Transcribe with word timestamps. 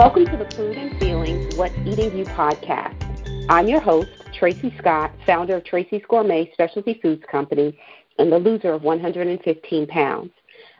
Welcome 0.00 0.24
to 0.28 0.36
the 0.38 0.50
Food 0.56 0.78
and 0.78 0.98
Feelings 0.98 1.54
What's 1.56 1.76
Eating 1.84 2.16
You 2.16 2.24
podcast. 2.24 3.46
I'm 3.50 3.68
your 3.68 3.80
host, 3.80 4.08
Tracy 4.32 4.74
Scott, 4.78 5.12
founder 5.26 5.56
of 5.56 5.64
Tracy's 5.64 6.00
Gourmet 6.08 6.50
Specialty 6.54 6.98
Foods 7.02 7.22
Company 7.30 7.78
and 8.18 8.32
the 8.32 8.38
loser 8.38 8.72
of 8.72 8.82
115 8.82 9.86
pounds. 9.88 10.30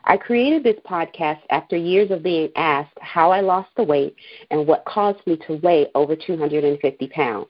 I 0.05 0.17
created 0.17 0.63
this 0.63 0.79
podcast 0.89 1.41
after 1.51 1.77
years 1.77 2.09
of 2.09 2.23
being 2.23 2.49
asked 2.55 2.97
how 2.99 3.29
I 3.29 3.41
lost 3.41 3.69
the 3.77 3.83
weight 3.83 4.15
and 4.49 4.65
what 4.65 4.85
caused 4.85 5.19
me 5.27 5.37
to 5.45 5.57
weigh 5.57 5.85
over 5.93 6.15
250 6.15 7.07
pounds. 7.09 7.45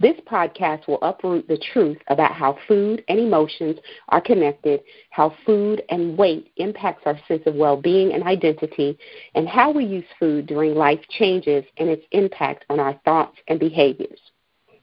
This 0.00 0.16
podcast 0.26 0.88
will 0.88 0.98
uproot 1.02 1.46
the 1.46 1.62
truth 1.72 1.98
about 2.08 2.32
how 2.32 2.58
food 2.66 3.04
and 3.08 3.18
emotions 3.18 3.78
are 4.08 4.20
connected, 4.20 4.80
how 5.10 5.34
food 5.46 5.82
and 5.88 6.18
weight 6.18 6.50
impacts 6.56 7.02
our 7.06 7.18
sense 7.28 7.42
of 7.46 7.54
well-being 7.54 8.12
and 8.12 8.24
identity, 8.24 8.98
and 9.36 9.48
how 9.48 9.70
we 9.70 9.84
use 9.84 10.04
food 10.18 10.46
during 10.46 10.74
life 10.74 11.00
changes 11.10 11.64
and 11.78 11.88
its 11.88 12.04
impact 12.10 12.64
on 12.70 12.80
our 12.80 12.94
thoughts 13.04 13.38
and 13.46 13.60
behaviors. 13.60 14.18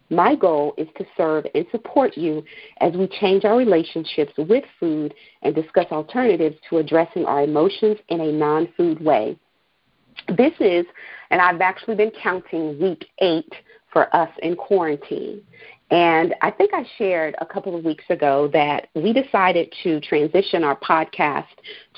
My 0.09 0.36
goal 0.36 0.73
is 0.77 0.88
to 0.98 1.05
serve 1.16 1.45
and 1.55 1.66
support 1.72 2.17
you 2.17 2.44
as 2.80 2.94
we 2.94 3.08
change 3.08 3.45
our 3.45 3.58
relationships 3.58 4.34
with 4.38 4.64
food 4.80 5.14
and 5.41 5.53
discuss 5.53 5.86
alternatives 5.91 6.58
to 6.70 6.78
addressing 6.78 7.25
our 7.25 7.44
emotions 7.44 7.98
in 8.09 8.22
a 8.22 8.31
non-food 8.31 9.03
way. 9.03 9.38
This 10.38 10.53
is, 10.59 10.86
and 11.30 11.41
I've 11.41 11.62
actually 11.62 11.95
been 11.95 12.12
counting 12.12 12.80
week 12.80 13.05
eight 13.20 13.52
for 13.91 14.13
us 14.16 14.30
in 14.41 14.55
quarantine. 14.55 15.41
And 15.91 16.34
I 16.41 16.52
think 16.52 16.73
I 16.73 16.86
shared 16.98 17.36
a 17.40 17.45
couple 17.45 17.76
of 17.76 17.84
weeks 17.84 18.05
ago 18.09 18.50
that 18.54 18.88
we 18.95 19.11
decided 19.11 19.73
to 19.84 20.00
transition 20.00 20.64
our 20.64 20.78
podcast 20.78 21.47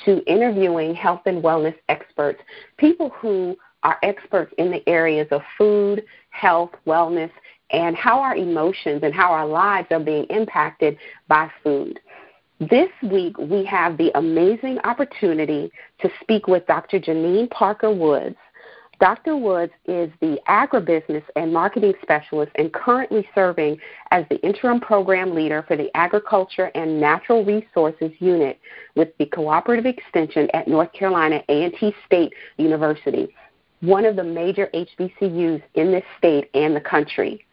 to 0.06 0.24
interviewing 0.26 0.96
health 0.96 1.22
and 1.28 1.44
wellness 1.44 1.76
experts, 1.90 2.42
people 2.78 3.10
who 3.10 3.56
are 3.84 4.00
experts 4.02 4.52
in 4.58 4.72
the 4.72 4.88
areas 4.90 5.28
of 5.32 5.42
food, 5.58 6.04
health, 6.32 6.72
wellness, 6.88 7.30
and 7.70 7.96
how 7.96 8.20
our 8.20 8.36
emotions 8.36 9.02
and 9.04 9.14
how 9.14 9.32
our 9.32 9.46
lives 9.46 9.88
are 9.92 10.00
being 10.00 10.26
impacted 10.26 10.98
by 11.28 11.50
food. 11.64 12.00
This 12.60 12.90
week, 13.04 13.38
we 13.38 13.66
have 13.66 13.98
the 13.98 14.18
amazing 14.18 14.80
opportunity 14.86 15.72
to 16.00 16.10
speak 16.22 16.48
with 16.48 16.66
Dr. 16.66 17.00
Janine 17.00 17.50
Parker 17.50 17.92
Woods. 17.92 18.38
Dr. 19.00 19.36
Woods 19.36 19.74
is 19.86 20.10
the 20.22 20.40
agribusiness 20.48 21.24
and 21.36 21.52
marketing 21.52 21.94
specialist 22.02 22.52
and 22.56 22.72
currently 22.72 23.28
serving 23.34 23.78
as 24.12 24.24
the 24.30 24.40
interim 24.42 24.80
program 24.80 25.34
leader 25.34 25.64
for 25.68 25.76
the 25.76 25.90
Agriculture 25.96 26.72
and 26.76 27.02
Natural 27.02 27.44
Resources 27.44 28.12
Unit 28.20 28.60
with 28.96 29.10
the 29.18 29.26
Cooperative 29.26 29.86
Extension 29.86 30.48
at 30.54 30.68
North 30.68 30.94
Carolina 30.94 31.44
A&T 31.50 31.94
State 32.06 32.34
University, 32.58 33.34
one 33.82 34.06
of 34.06 34.16
the 34.16 34.24
major 34.24 34.70
HBCUs 34.74 35.62
in 35.74 35.92
this 35.92 36.06
state 36.18 36.50
and 36.54 36.76
the 36.76 36.82
country. 36.82 37.46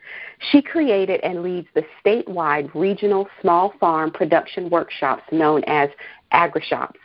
She 0.50 0.62
created 0.62 1.20
and 1.22 1.42
leads 1.42 1.68
the 1.74 1.84
statewide 2.04 2.70
regional 2.74 3.28
small 3.40 3.72
farm 3.80 4.10
production 4.10 4.70
workshops 4.70 5.22
known 5.32 5.64
as 5.66 5.88
AgriShops. 6.32 6.96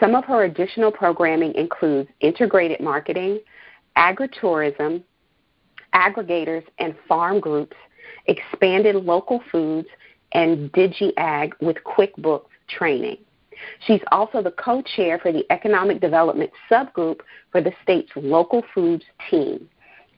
Some 0.00 0.14
of 0.14 0.24
her 0.24 0.44
additional 0.44 0.92
programming 0.92 1.54
includes 1.54 2.08
integrated 2.20 2.80
marketing, 2.80 3.40
agritourism, 3.98 5.02
aggregators 5.94 6.64
and 6.78 6.94
farm 7.06 7.40
groups, 7.40 7.76
expanded 8.26 8.94
local 8.94 9.42
foods, 9.50 9.88
and 10.32 10.70
DigiAg 10.72 11.52
with 11.60 11.76
QuickBooks 11.84 12.46
training. 12.68 13.18
She's 13.86 14.00
also 14.12 14.40
the 14.40 14.52
co-chair 14.52 15.18
for 15.18 15.32
the 15.32 15.44
Economic 15.50 16.00
Development 16.00 16.50
Subgroup 16.70 17.20
for 17.50 17.60
the 17.60 17.72
state's 17.82 18.10
local 18.14 18.62
foods 18.72 19.04
team. 19.28 19.68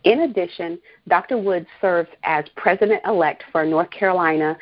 In 0.05 0.21
addition, 0.21 0.79
Dr. 1.09 1.39
Woods 1.39 1.67
serves 1.81 2.11
as 2.25 2.45
president-elect 2.57 3.45
for 3.51 3.65
North 3.65 3.91
Carolina 3.91 4.57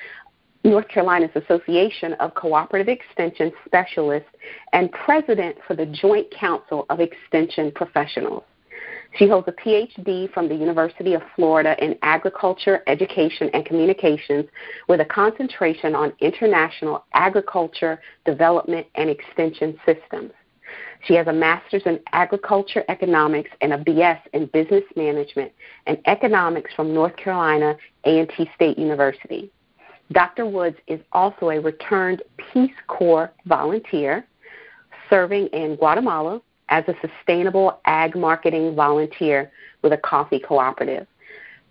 North 0.65 0.89
Carolina's 0.89 1.31
Association 1.37 2.15
of 2.15 2.35
Cooperative 2.35 2.89
Extension 2.89 3.53
Specialists 3.65 4.29
and 4.73 4.91
president 4.91 5.57
for 5.67 5.77
the 5.77 5.87
Joint 5.87 6.27
Council 6.33 6.85
of 6.91 6.99
Extension 6.99 7.71
Professionals. 7.71 8.43
She 9.17 9.27
holds 9.27 9.49
a 9.49 9.53
PhD 9.53 10.33
from 10.33 10.49
the 10.49 10.55
University 10.55 11.15
of 11.15 11.23
Florida 11.35 11.75
in 11.83 11.97
Agriculture, 12.03 12.83
Education, 12.87 13.51
and 13.55 13.65
Communications 13.65 14.45
with 14.89 15.01
a 15.01 15.05
concentration 15.05 15.95
on 15.95 16.13
international 16.21 17.05
agriculture, 17.15 18.01
development, 18.25 18.87
and 18.95 19.09
extension 19.09 19.79
systems. 19.87 20.33
She 21.05 21.15
has 21.15 21.27
a 21.27 21.33
master's 21.33 21.83
in 21.87 22.01
agriculture 22.13 22.85
economics 22.89 23.51
and 23.61 23.73
a 23.73 23.79
BS 23.79 24.21
in 24.35 24.47
business 24.47 24.85
management 24.97 25.53
and 25.87 25.99
economics 26.07 26.73
from 26.75 26.93
North 26.93 27.17
Carolina 27.17 27.77
A&T 28.05 28.51
State 28.55 28.79
University. 28.79 29.51
Dr. 30.13 30.47
Woods 30.47 30.77
is 30.87 31.01
also 31.13 31.51
a 31.51 31.61
returned 31.61 32.23
Peace 32.53 32.75
Corps 32.87 33.31
volunteer 33.47 34.27
serving 35.09 35.47
in 35.49 35.77
Guatemala 35.77 36.41
as 36.69 36.85
a 36.89 36.95
sustainable 37.01 37.81
ag 37.85 38.17
marketing 38.17 38.75
volunteer 38.75 39.51
with 39.83 39.93
a 39.93 39.99
coffee 39.99 40.41
cooperative. 40.41 41.07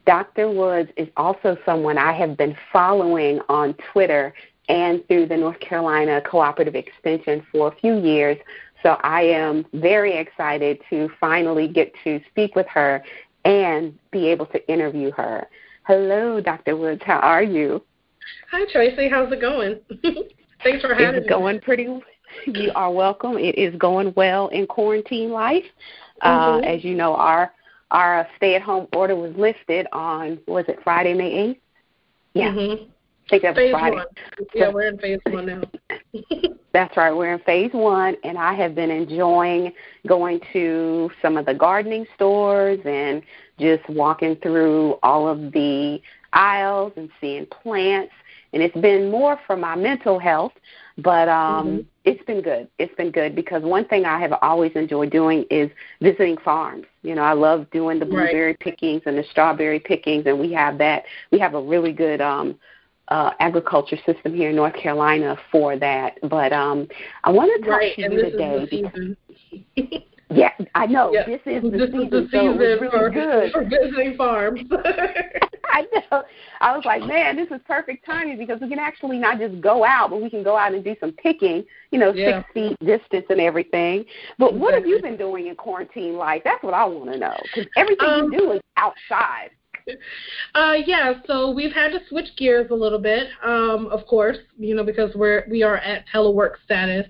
Dr. 0.05 0.49
Woods 0.49 0.89
is 0.95 1.09
also 1.17 1.57
someone 1.65 1.97
I 1.97 2.13
have 2.13 2.37
been 2.37 2.55
following 2.71 3.39
on 3.49 3.75
Twitter 3.91 4.33
and 4.69 5.05
through 5.07 5.27
the 5.27 5.37
North 5.37 5.59
Carolina 5.59 6.21
Cooperative 6.21 6.75
Extension 6.75 7.45
for 7.51 7.69
a 7.69 7.75
few 7.75 7.97
years 7.99 8.37
so 8.83 8.97
I 9.01 9.23
am 9.23 9.65
very 9.73 10.17
excited 10.17 10.79
to 10.89 11.09
finally 11.19 11.67
get 11.67 11.93
to 12.03 12.21
speak 12.29 12.55
with 12.55 12.67
her 12.67 13.03
and 13.45 13.97
be 14.11 14.27
able 14.27 14.45
to 14.47 14.71
interview 14.71 15.11
her. 15.11 15.47
Hello, 15.85 16.41
Dr. 16.41 16.75
Woods. 16.75 17.01
How 17.05 17.19
are 17.19 17.43
you? 17.43 17.83
Hi, 18.51 18.65
Tracy. 18.71 19.09
How's 19.09 19.31
it 19.31 19.41
going? 19.41 19.79
Thanks 20.63 20.81
for 20.81 20.93
having 20.93 21.07
it's 21.07 21.15
me. 21.15 21.17
It's 21.21 21.29
going 21.29 21.59
pretty. 21.61 21.87
You 22.45 22.71
are 22.75 22.91
welcome. 22.91 23.37
It 23.37 23.57
is 23.57 23.75
going 23.75 24.13
well 24.15 24.47
in 24.49 24.67
quarantine 24.67 25.31
life. 25.31 25.65
Uh, 26.21 26.27
mm-hmm. 26.27 26.65
Uh, 26.65 26.67
as 26.67 26.83
you 26.83 26.95
know, 26.95 27.15
our 27.15 27.51
our 27.91 28.27
stay-at-home 28.35 28.87
order 28.93 29.15
was 29.15 29.33
lifted 29.37 29.87
on 29.93 30.39
was 30.47 30.65
it 30.67 30.79
Friday, 30.83 31.13
May 31.13 31.31
eighth? 31.31 31.59
Yeah. 32.33 32.51
Mm-hmm. 32.51 32.83
I 32.83 33.29
think 33.29 33.43
that 33.43 33.55
phase 33.55 33.71
Friday. 33.71 33.95
One. 33.95 34.05
Yeah, 34.53 34.69
we're 34.69 34.87
in 34.87 34.97
phase 34.97 35.19
one 35.25 35.45
now. 35.45 35.61
That's 36.73 36.95
right. 36.95 37.11
We're 37.11 37.33
in 37.33 37.39
phase 37.39 37.71
one, 37.73 38.15
and 38.23 38.37
I 38.37 38.53
have 38.53 38.75
been 38.75 38.91
enjoying 38.91 39.73
going 40.07 40.39
to 40.53 41.09
some 41.21 41.35
of 41.37 41.45
the 41.45 41.53
gardening 41.53 42.05
stores 42.15 42.79
and 42.85 43.21
just 43.59 43.87
walking 43.89 44.35
through 44.37 44.97
all 45.03 45.27
of 45.27 45.51
the 45.51 46.01
aisles 46.33 46.93
and 46.95 47.09
seeing 47.19 47.47
plants. 47.47 48.13
And 48.53 48.63
it's 48.63 48.77
been 48.77 49.11
more 49.11 49.39
for 49.45 49.57
my 49.57 49.75
mental 49.75 50.19
health, 50.19 50.53
but 50.97 51.29
um, 51.29 51.67
mm-hmm. 51.67 51.81
it's 52.05 52.23
been 52.25 52.41
good. 52.41 52.67
It's 52.79 52.93
been 52.95 53.11
good 53.11 53.35
because 53.35 53.63
one 53.63 53.85
thing 53.85 54.05
I 54.05 54.19
have 54.19 54.33
always 54.41 54.71
enjoyed 54.75 55.11
doing 55.11 55.45
is 55.51 55.69
visiting 56.01 56.37
farms. 56.37 56.85
You 57.03 57.15
know, 57.15 57.21
I 57.21 57.33
love 57.33 57.69
doing 57.71 57.99
the 57.99 58.05
blueberry 58.05 58.47
right. 58.47 58.59
pickings 58.59 59.03
and 59.05 59.17
the 59.17 59.23
strawberry 59.29 59.79
pickings, 59.79 60.25
and 60.25 60.39
we 60.39 60.51
have 60.53 60.77
that. 60.79 61.03
We 61.31 61.39
have 61.39 61.53
a 61.53 61.61
really 61.61 61.93
good 61.93 62.19
um, 62.19 62.57
uh, 63.09 63.31
agriculture 63.39 63.97
system 64.05 64.33
here 64.33 64.49
in 64.49 64.55
North 64.55 64.73
Carolina 64.73 65.37
for 65.51 65.77
that. 65.77 66.17
But 66.29 66.51
um, 66.51 66.87
I 67.23 67.31
want 67.31 67.51
to 67.55 67.69
talk 67.69 67.79
right, 67.79 67.95
to 67.95 68.01
you 68.01 68.09
today. 68.09 69.15
yeah, 70.31 70.51
I 70.73 70.87
know 70.87 71.13
yeah. 71.13 71.25
this 71.25 71.41
is 71.45 71.61
the 71.63 71.69
this 71.69 71.91
season, 71.91 72.01
is 72.01 72.09
the 72.09 72.27
so 72.31 72.53
season 72.53 72.57
really 72.57 72.89
for, 72.89 73.09
good. 73.11 73.51
for 73.51 73.63
visiting 73.63 74.17
farms. 74.17 74.61
I 75.71 75.85
know. 75.93 76.23
I 76.61 76.75
was 76.75 76.85
like, 76.85 77.03
man, 77.03 77.35
this 77.35 77.49
is 77.49 77.59
perfect 77.67 78.05
timing 78.05 78.37
because 78.37 78.61
we 78.61 78.69
can 78.69 78.79
actually 78.79 79.17
not 79.17 79.39
just 79.39 79.59
go 79.61 79.85
out, 79.85 80.09
but 80.09 80.21
we 80.21 80.29
can 80.29 80.43
go 80.43 80.57
out 80.57 80.73
and 80.73 80.83
do 80.83 80.95
some 80.99 81.11
picking, 81.13 81.63
you 81.91 81.99
know, 81.99 82.13
yeah. 82.13 82.41
six 82.41 82.53
feet 82.53 82.77
distance 82.85 83.25
and 83.29 83.39
everything. 83.39 84.05
But 84.37 84.53
what 84.53 84.73
have 84.73 84.85
you 84.85 85.01
been 85.01 85.17
doing 85.17 85.47
in 85.47 85.55
quarantine 85.55 86.15
life? 86.15 86.41
That's 86.43 86.63
what 86.63 86.73
I 86.73 86.85
want 86.85 87.11
to 87.13 87.19
know 87.19 87.35
because 87.43 87.69
everything 87.75 88.07
um, 88.07 88.31
you 88.31 88.39
do 88.39 88.51
is 88.53 88.61
outside. 88.77 89.51
Uh, 90.53 90.73
yeah, 90.85 91.13
so 91.25 91.51
we've 91.51 91.71
had 91.71 91.91
to 91.91 91.99
switch 92.09 92.27
gears 92.37 92.67
a 92.71 92.75
little 92.75 92.99
bit, 92.99 93.27
um, 93.43 93.87
of 93.87 94.05
course, 94.05 94.37
you 94.57 94.75
know, 94.75 94.83
because 94.83 95.15
we're 95.15 95.47
we 95.49 95.63
are 95.63 95.77
at 95.77 96.03
telework 96.13 96.55
status 96.65 97.07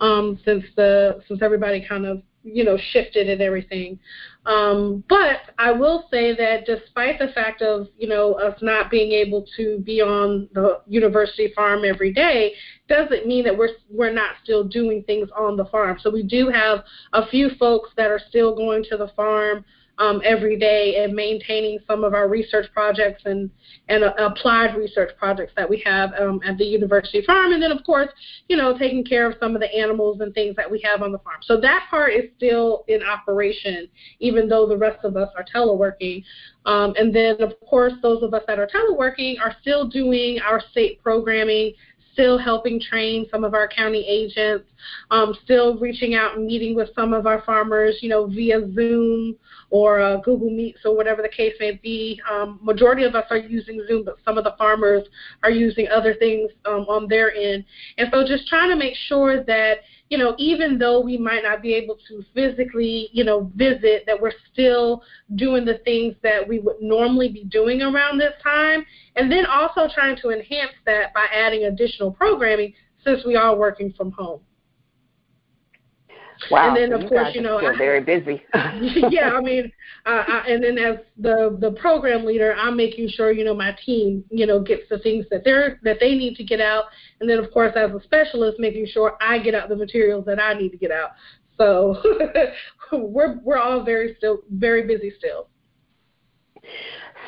um, 0.00 0.38
since 0.44 0.64
the 0.76 1.22
since 1.28 1.40
everybody 1.42 1.84
kind 1.86 2.04
of 2.04 2.22
you 2.42 2.64
know 2.64 2.78
shifted 2.92 3.28
and 3.28 3.40
everything. 3.40 3.98
Um, 4.46 5.04
but 5.08 5.40
I 5.58 5.72
will 5.72 6.06
say 6.10 6.34
that 6.34 6.64
despite 6.64 7.18
the 7.18 7.28
fact 7.28 7.62
of 7.62 7.88
you 7.98 8.08
know 8.08 8.34
us 8.34 8.58
not 8.62 8.90
being 8.90 9.12
able 9.12 9.46
to 9.56 9.78
be 9.80 10.00
on 10.00 10.48
the 10.52 10.80
university 10.86 11.52
farm 11.54 11.84
every 11.84 12.12
day, 12.12 12.54
doesn't 12.88 13.26
mean 13.26 13.44
that 13.44 13.56
we're 13.56 13.76
we're 13.90 14.12
not 14.12 14.36
still 14.42 14.64
doing 14.64 15.02
things 15.04 15.28
on 15.36 15.56
the 15.56 15.66
farm. 15.66 15.98
So 16.00 16.10
we 16.10 16.22
do 16.22 16.48
have 16.48 16.84
a 17.12 17.26
few 17.26 17.50
folks 17.58 17.90
that 17.96 18.10
are 18.10 18.20
still 18.28 18.54
going 18.54 18.84
to 18.90 18.96
the 18.96 19.08
farm 19.08 19.64
um, 20.00 20.22
every 20.24 20.58
day 20.58 20.96
and 21.04 21.14
maintaining 21.14 21.78
some 21.86 22.02
of 22.04 22.14
our 22.14 22.28
research 22.28 22.66
projects 22.72 23.22
and 23.26 23.50
and 23.88 24.02
uh, 24.02 24.12
applied 24.18 24.74
research 24.74 25.10
projects 25.18 25.52
that 25.56 25.68
we 25.68 25.82
have 25.84 26.10
um, 26.18 26.40
at 26.44 26.56
the 26.58 26.64
university 26.64 27.22
farm, 27.24 27.52
and 27.52 27.62
then 27.62 27.70
of 27.70 27.84
course, 27.84 28.08
you 28.48 28.56
know, 28.56 28.76
taking 28.76 29.04
care 29.04 29.30
of 29.30 29.36
some 29.38 29.54
of 29.54 29.60
the 29.60 29.72
animals 29.74 30.20
and 30.20 30.32
things 30.34 30.56
that 30.56 30.70
we 30.70 30.80
have 30.80 31.02
on 31.02 31.12
the 31.12 31.18
farm. 31.18 31.40
So 31.42 31.60
that 31.60 31.86
part 31.90 32.14
is 32.14 32.24
still 32.36 32.84
in 32.88 33.02
operation, 33.02 33.88
even 34.18 34.48
though 34.48 34.66
the 34.66 34.76
rest 34.76 35.04
of 35.04 35.16
us 35.16 35.28
are 35.36 35.44
teleworking. 35.44 36.24
Um, 36.66 36.94
and 36.96 37.14
then, 37.14 37.40
of 37.40 37.52
course, 37.60 37.94
those 38.02 38.22
of 38.22 38.34
us 38.34 38.42
that 38.46 38.58
are 38.58 38.68
teleworking 38.68 39.40
are 39.40 39.56
still 39.60 39.88
doing 39.88 40.40
our 40.40 40.60
state 40.70 41.02
programming 41.02 41.72
still 42.20 42.36
helping 42.36 42.78
train 42.78 43.26
some 43.30 43.44
of 43.44 43.54
our 43.54 43.66
county 43.66 44.04
agents, 44.06 44.66
um, 45.10 45.34
still 45.42 45.78
reaching 45.78 46.14
out 46.14 46.36
and 46.36 46.46
meeting 46.46 46.74
with 46.74 46.90
some 46.94 47.14
of 47.14 47.26
our 47.26 47.40
farmers, 47.42 47.96
you 48.02 48.10
know, 48.10 48.26
via 48.26 48.60
Zoom 48.74 49.34
or 49.70 50.00
uh, 50.00 50.18
Google 50.18 50.50
Meets 50.50 50.80
or 50.84 50.94
whatever 50.94 51.22
the 51.22 51.30
case 51.30 51.54
may 51.58 51.80
be. 51.82 52.20
Um, 52.30 52.58
majority 52.62 53.04
of 53.04 53.14
us 53.14 53.24
are 53.30 53.38
using 53.38 53.82
Zoom, 53.88 54.04
but 54.04 54.16
some 54.22 54.36
of 54.36 54.44
the 54.44 54.54
farmers 54.58 55.04
are 55.42 55.50
using 55.50 55.88
other 55.88 56.12
things 56.12 56.50
um, 56.66 56.84
on 56.90 57.08
their 57.08 57.32
end. 57.32 57.64
And 57.96 58.08
so 58.12 58.26
just 58.26 58.46
trying 58.48 58.68
to 58.68 58.76
make 58.76 58.96
sure 59.08 59.42
that 59.44 59.78
you 60.10 60.18
know, 60.18 60.34
even 60.38 60.76
though 60.76 61.00
we 61.00 61.16
might 61.16 61.44
not 61.44 61.62
be 61.62 61.72
able 61.72 61.96
to 62.08 62.22
physically, 62.34 63.08
you 63.12 63.22
know, 63.22 63.50
visit, 63.54 64.02
that 64.06 64.20
we're 64.20 64.32
still 64.52 65.02
doing 65.36 65.64
the 65.64 65.78
things 65.84 66.16
that 66.24 66.46
we 66.46 66.58
would 66.58 66.80
normally 66.80 67.28
be 67.28 67.44
doing 67.44 67.80
around 67.80 68.18
this 68.18 68.34
time. 68.42 68.84
And 69.14 69.30
then 69.30 69.46
also 69.46 69.88
trying 69.94 70.16
to 70.16 70.30
enhance 70.30 70.72
that 70.84 71.14
by 71.14 71.26
adding 71.32 71.64
additional 71.64 72.10
programming 72.10 72.74
since 73.04 73.24
we 73.24 73.36
are 73.36 73.56
working 73.56 73.94
from 73.96 74.10
home. 74.10 74.40
Wow, 76.50 76.68
and 76.68 76.76
then 76.76 76.92
of 76.92 77.08
course 77.08 77.34
you 77.34 77.42
know 77.42 77.58
I, 77.58 77.76
very 77.76 78.02
busy. 78.02 78.42
yeah, 79.10 79.30
I 79.30 79.40
mean, 79.40 79.70
uh, 80.06 80.24
I, 80.26 80.44
and 80.48 80.62
then 80.62 80.78
as 80.78 80.98
the 81.18 81.56
the 81.60 81.72
program 81.72 82.24
leader, 82.24 82.54
I'm 82.56 82.76
making 82.76 83.08
sure 83.08 83.32
you 83.32 83.44
know 83.44 83.54
my 83.54 83.76
team 83.84 84.24
you 84.30 84.46
know 84.46 84.60
gets 84.60 84.82
the 84.88 84.98
things 84.98 85.26
that 85.30 85.44
they're 85.44 85.80
that 85.82 85.98
they 86.00 86.14
need 86.14 86.36
to 86.36 86.44
get 86.44 86.60
out, 86.60 86.84
and 87.20 87.28
then 87.28 87.38
of 87.38 87.50
course 87.52 87.72
as 87.76 87.90
a 87.90 88.00
specialist, 88.02 88.58
making 88.58 88.86
sure 88.86 89.16
I 89.20 89.38
get 89.38 89.54
out 89.54 89.68
the 89.68 89.76
materials 89.76 90.24
that 90.26 90.40
I 90.40 90.54
need 90.54 90.70
to 90.70 90.78
get 90.78 90.90
out. 90.90 91.10
So 91.58 92.02
we're 92.92 93.38
we're 93.42 93.58
all 93.58 93.84
very 93.84 94.14
still 94.16 94.42
very 94.50 94.86
busy 94.86 95.12
still. 95.18 95.48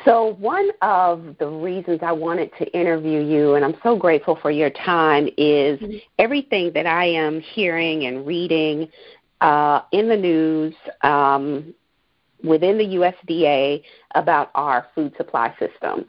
So, 0.05 0.35
one 0.39 0.69
of 0.81 1.35
the 1.39 1.47
reasons 1.47 1.99
I 2.01 2.11
wanted 2.11 2.51
to 2.57 2.65
interview 2.77 3.19
you, 3.19 3.55
and 3.55 3.63
I'm 3.63 3.75
so 3.83 3.95
grateful 3.95 4.37
for 4.41 4.51
your 4.51 4.69
time, 4.69 5.27
is 5.37 5.79
mm-hmm. 5.79 5.97
everything 6.19 6.71
that 6.73 6.85
I 6.85 7.05
am 7.05 7.39
hearing 7.39 8.05
and 8.05 8.25
reading 8.25 8.89
uh, 9.41 9.81
in 9.91 10.09
the 10.09 10.17
news 10.17 10.73
um, 11.01 11.73
within 12.43 12.77
the 12.77 12.85
USDA 12.85 13.83
about 14.15 14.51
our 14.55 14.87
food 14.93 15.13
supply 15.15 15.51
system. 15.59 16.05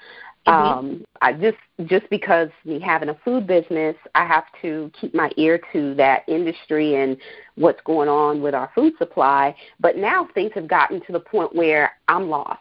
Mm-hmm. 0.47 0.50
Um, 0.50 1.05
I 1.23 1.32
just 1.32 1.56
just 1.87 2.08
because 2.11 2.49
me 2.64 2.79
having 2.81 3.08
a 3.08 3.17
food 3.25 3.47
business, 3.47 3.97
I 4.14 4.26
have 4.26 4.44
to 4.62 4.90
keep 5.00 5.14
my 5.14 5.31
ear 5.37 5.61
to 5.73 5.94
that 5.94 6.25
industry 6.29 6.97
and 6.97 7.17
what's 7.55 7.81
going 7.85 8.08
on 8.08 8.43
with 8.43 8.55
our 8.55 8.70
food 8.75 8.93
supply. 8.99 9.55
But 9.81 9.97
now 9.97 10.29
things 10.35 10.50
have 10.55 10.69
gotten 10.69 11.00
to 11.06 11.12
the 11.12 11.20
point 11.20 11.55
where 11.55 11.93
I'm 12.08 12.29
lost. 12.29 12.61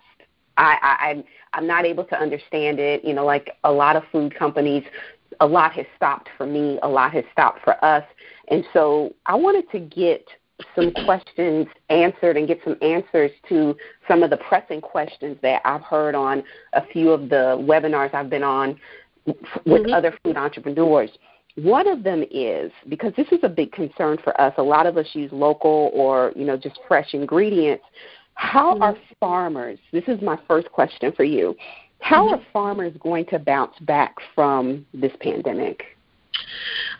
I, 0.57 0.77
I 0.81 1.09
I'm 1.09 1.23
I'm 1.53 1.67
not 1.67 1.85
able 1.85 2.03
to 2.05 2.19
understand 2.19 2.79
it. 2.79 3.03
You 3.03 3.13
know, 3.13 3.25
like 3.25 3.51
a 3.63 3.71
lot 3.71 3.95
of 3.95 4.03
food 4.11 4.35
companies, 4.35 4.83
a 5.39 5.45
lot 5.45 5.73
has 5.73 5.85
stopped 5.95 6.29
for 6.37 6.45
me, 6.45 6.79
a 6.83 6.87
lot 6.87 7.13
has 7.13 7.23
stopped 7.31 7.63
for 7.63 7.83
us, 7.83 8.03
and 8.49 8.63
so 8.73 9.13
I 9.25 9.35
wanted 9.35 9.69
to 9.71 9.79
get 9.79 10.27
some 10.75 10.91
questions 11.05 11.67
answered 11.89 12.37
and 12.37 12.47
get 12.47 12.59
some 12.63 12.77
answers 12.81 13.31
to 13.49 13.75
some 14.07 14.23
of 14.23 14.29
the 14.29 14.37
pressing 14.37 14.81
questions 14.81 15.37
that 15.41 15.61
I've 15.65 15.81
heard 15.81 16.15
on 16.15 16.43
a 16.73 16.85
few 16.87 17.09
of 17.11 17.29
the 17.29 17.57
webinars 17.59 18.13
I've 18.13 18.29
been 18.29 18.43
on 18.43 18.79
with 19.25 19.35
mm-hmm. 19.65 19.93
other 19.93 20.15
food 20.23 20.37
entrepreneurs. 20.37 21.09
One 21.55 21.87
of 21.87 22.03
them 22.03 22.23
is 22.31 22.71
because 22.89 23.13
this 23.15 23.27
is 23.31 23.39
a 23.43 23.49
big 23.49 23.71
concern 23.71 24.17
for 24.23 24.39
us. 24.41 24.53
A 24.57 24.63
lot 24.63 24.87
of 24.87 24.97
us 24.97 25.07
use 25.13 25.31
local 25.31 25.91
or 25.93 26.33
you 26.35 26.45
know 26.45 26.57
just 26.57 26.79
fresh 26.87 27.13
ingredients. 27.13 27.83
How 28.35 28.73
mm-hmm. 28.73 28.83
are 28.83 28.97
farmers, 29.19 29.79
this 29.91 30.03
is 30.07 30.21
my 30.21 30.37
first 30.47 30.71
question 30.71 31.11
for 31.11 31.23
you, 31.23 31.55
how 31.99 32.25
mm-hmm. 32.25 32.35
are 32.35 32.45
farmers 32.51 32.93
going 32.99 33.25
to 33.27 33.39
bounce 33.39 33.77
back 33.81 34.15
from 34.35 34.85
this 34.93 35.13
pandemic? 35.19 35.83